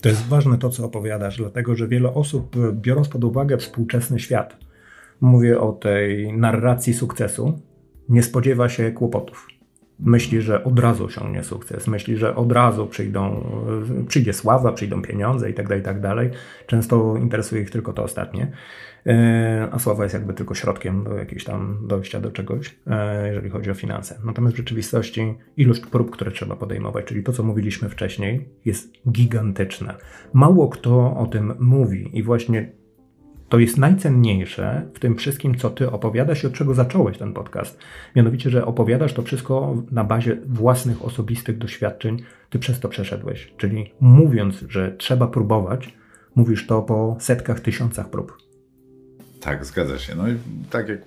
[0.01, 4.57] To jest ważne to, co opowiadasz, dlatego że wiele osób, biorąc pod uwagę współczesny świat,
[5.21, 7.61] mówię o tej narracji sukcesu,
[8.09, 9.47] nie spodziewa się kłopotów.
[9.99, 13.43] Myśli, że od razu osiągnie sukces, myśli, że od razu przyjdą,
[14.07, 16.15] przyjdzie sława, przyjdą pieniądze itd., tak itd.
[16.15, 18.51] Tak Często interesuje ich tylko to ostatnie.
[19.07, 23.49] E, a sława jest jakby tylko środkiem do jakiegoś tam dojścia do czegoś, e, jeżeli
[23.49, 24.19] chodzi o finanse.
[24.23, 29.97] Natomiast w rzeczywistości ilość prób, które trzeba podejmować, czyli to, co mówiliśmy wcześniej, jest gigantyczna.
[30.33, 32.71] Mało kto o tym mówi i właśnie
[33.49, 37.79] to jest najcenniejsze w tym wszystkim, co ty opowiadasz i od czego zacząłeś ten podcast.
[38.15, 43.53] Mianowicie, że opowiadasz to wszystko na bazie własnych, osobistych doświadczeń, ty przez to przeszedłeś.
[43.57, 45.93] Czyli mówiąc, że trzeba próbować,
[46.35, 48.37] mówisz to po setkach, tysiącach prób.
[49.41, 50.15] Tak, zgadza się.
[50.15, 50.35] No i
[50.69, 50.99] tak jak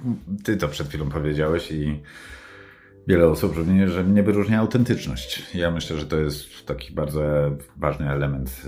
[0.45, 2.01] ty to przed chwilą powiedziałeś i
[3.11, 5.43] wiele osób również, że mnie wyróżnia autentyczność.
[5.55, 7.21] Ja myślę, że to jest taki bardzo
[7.77, 8.63] ważny element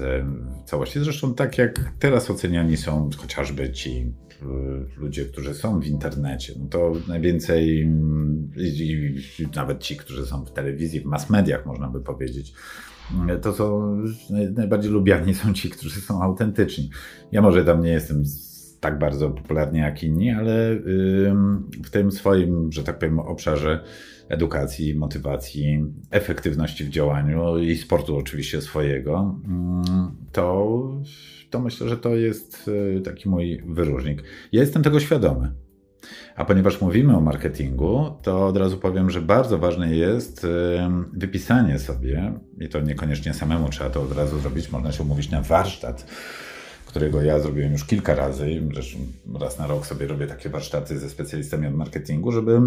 [0.65, 1.01] całości.
[1.01, 4.13] Zresztą tak jak teraz oceniani są chociażby ci
[4.43, 4.47] e,
[5.01, 7.89] ludzie, którzy są w internecie, no to najwięcej
[9.39, 12.55] i nawet ci, którzy są w telewizji, w mass mediach można by powiedzieć,
[13.43, 13.97] to są
[14.55, 16.91] najbardziej lubiani są ci, którzy są autentyczni.
[17.33, 18.25] Ja może tam nie jestem
[18.81, 20.77] tak bardzo popularni jak inni, ale
[21.85, 23.85] w tym swoim, że tak powiem, obszarze
[24.29, 29.41] edukacji, motywacji, efektywności w działaniu i sportu oczywiście swojego,
[30.33, 30.79] to,
[31.51, 34.23] to myślę, że to jest y, taki mój wyróżnik.
[34.53, 35.53] Ja jestem tego świadomy.
[36.37, 40.47] A ponieważ mówimy o marketingu, to od razu powiem, że bardzo ważne jest
[41.13, 45.43] wypisanie sobie, i to niekoniecznie samemu trzeba to od razu zrobić, można się umówić na
[45.43, 46.07] warsztat
[46.93, 48.63] którego ja zrobiłem już kilka razy.
[48.75, 48.99] Zresztą
[49.41, 52.61] raz na rok sobie robię takie warsztaty ze specjalistami od marketingu, żeby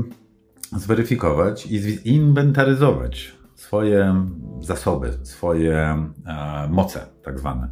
[0.72, 4.26] zweryfikować i zinwentaryzować swoje
[4.62, 6.08] zasoby, swoje e,
[6.70, 7.72] moce, tak zwane.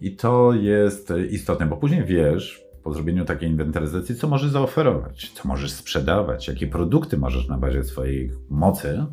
[0.00, 5.48] I to jest istotne, bo później wiesz, po zrobieniu takiej inwentaryzacji, co możesz zaoferować, co
[5.48, 9.06] możesz sprzedawać, jakie produkty możesz na bazie swojej mocy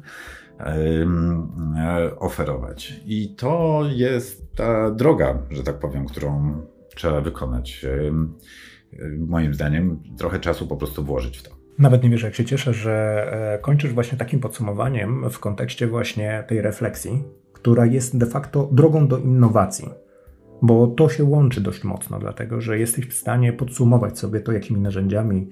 [2.19, 3.01] oferować.
[3.05, 6.61] I to jest ta droga, że tak powiem, którą
[6.95, 7.85] trzeba wykonać.
[9.17, 11.60] Moim zdaniem trochę czasu po prostu włożyć w to.
[11.81, 16.43] Nawet nie wiesz, jak się cieszę, że e, kończysz właśnie takim podsumowaniem w kontekście właśnie
[16.47, 17.23] tej refleksji,
[17.53, 19.89] która jest de facto drogą do innowacji.
[20.61, 24.81] Bo to się łączy dość mocno, dlatego że jesteś w stanie podsumować sobie to, jakimi
[24.81, 25.49] narzędziami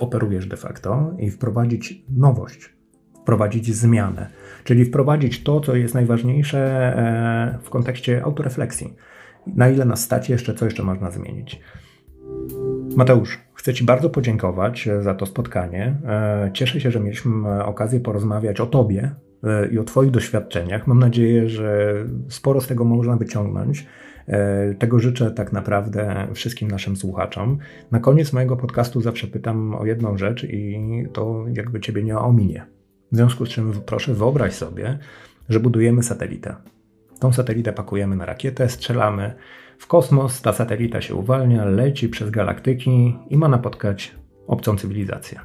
[0.00, 2.74] operujesz de facto i wprowadzić nowość,
[3.22, 4.30] wprowadzić zmianę,
[4.64, 8.94] czyli wprowadzić to, co jest najważniejsze e, w kontekście autorefleksji.
[9.46, 11.60] Na ile nas stać jeszcze, co jeszcze można zmienić.
[12.96, 15.96] Mateusz, chcę Ci bardzo podziękować e, za to spotkanie.
[16.06, 19.14] E, cieszę się, że mieliśmy okazję porozmawiać o Tobie
[19.72, 20.86] i o Twoich doświadczeniach.
[20.86, 21.94] Mam nadzieję, że
[22.28, 23.86] sporo z tego można wyciągnąć.
[24.78, 27.58] Tego życzę tak naprawdę wszystkim naszym słuchaczom.
[27.90, 30.78] Na koniec mojego podcastu zawsze pytam o jedną rzecz i
[31.12, 32.66] to jakby Ciebie nie ominie.
[33.12, 34.98] W związku z czym proszę wyobraź sobie,
[35.48, 36.54] że budujemy satelitę.
[37.20, 39.34] Tą satelitę pakujemy na rakietę, strzelamy
[39.80, 44.14] w kosmos, ta satelita się uwalnia, leci przez galaktyki i ma napotkać
[44.46, 45.40] obcą cywilizację.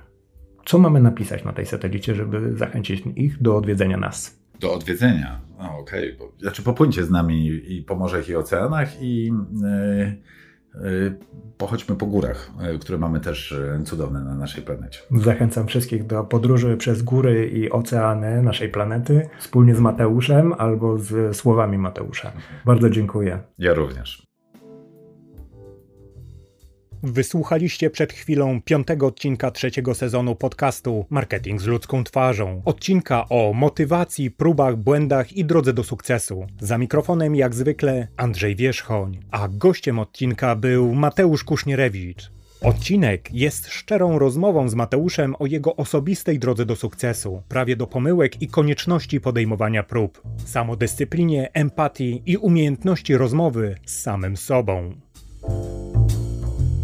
[0.66, 4.40] Co mamy napisać na tej satelicie, żeby zachęcić ich do odwiedzenia nas?
[4.60, 5.42] Do odwiedzenia?
[5.60, 6.16] No, okej.
[6.16, 6.28] Okay.
[6.40, 9.32] Znaczy popłyńcie z nami i po morzach i oceanach i...
[9.62, 10.46] Yy
[10.84, 11.16] Y,
[11.58, 13.56] pochodźmy po górach, y, które mamy też
[13.86, 15.00] cudowne na naszej planecie.
[15.12, 21.38] Zachęcam wszystkich do podróży przez góry i oceany naszej planety wspólnie z Mateuszem albo z
[21.38, 22.32] słowami Mateusza.
[22.66, 23.40] Bardzo dziękuję.
[23.58, 24.25] Ja również.
[27.06, 32.62] Wysłuchaliście przed chwilą piątego odcinka trzeciego sezonu podcastu Marketing z ludzką twarzą.
[32.66, 36.48] Odcinka o motywacji, próbach, błędach i drodze do sukcesu.
[36.60, 42.32] Za mikrofonem jak zwykle Andrzej Wierzchoń, a gościem odcinka był Mateusz Kusznierewicz.
[42.62, 48.42] Odcinek jest szczerą rozmową z Mateuszem o jego osobistej drodze do sukcesu, prawie do pomyłek
[48.42, 55.05] i konieczności podejmowania prób, samodyscyplinie, empatii i umiejętności rozmowy z samym sobą.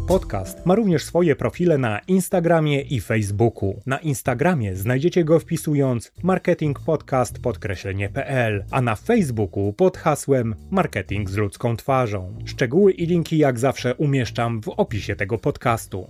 [0.08, 3.82] Podcast ma również swoje profile na Instagramie i Facebooku.
[3.86, 11.36] Na Instagramie znajdziecie go wpisując marketing podcast podkreślenie.pl, a na Facebooku pod hasłem marketing z
[11.36, 12.36] ludzką twarzą.
[12.46, 16.08] Szczegóły i linki jak zawsze umieszczam w opisie tego podcastu.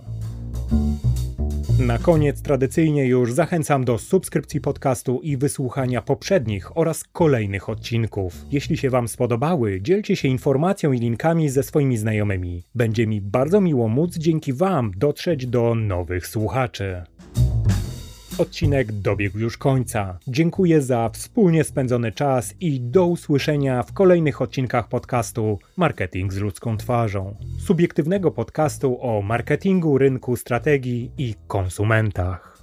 [1.78, 8.34] Na koniec tradycyjnie już zachęcam do subskrypcji podcastu i wysłuchania poprzednich oraz kolejnych odcinków.
[8.50, 12.62] Jeśli się Wam spodobały, dzielcie się informacją i linkami ze swoimi znajomymi.
[12.74, 17.02] Będzie mi bardzo miło móc dzięki Wam dotrzeć do nowych słuchaczy.
[18.38, 20.18] Odcinek dobiegł już końca.
[20.28, 26.76] Dziękuję za wspólnie spędzony czas i do usłyszenia w kolejnych odcinkach podcastu Marketing z ludzką
[26.76, 27.34] twarzą.
[27.58, 32.58] Subiektywnego podcastu o marketingu, rynku, strategii i konsumentach.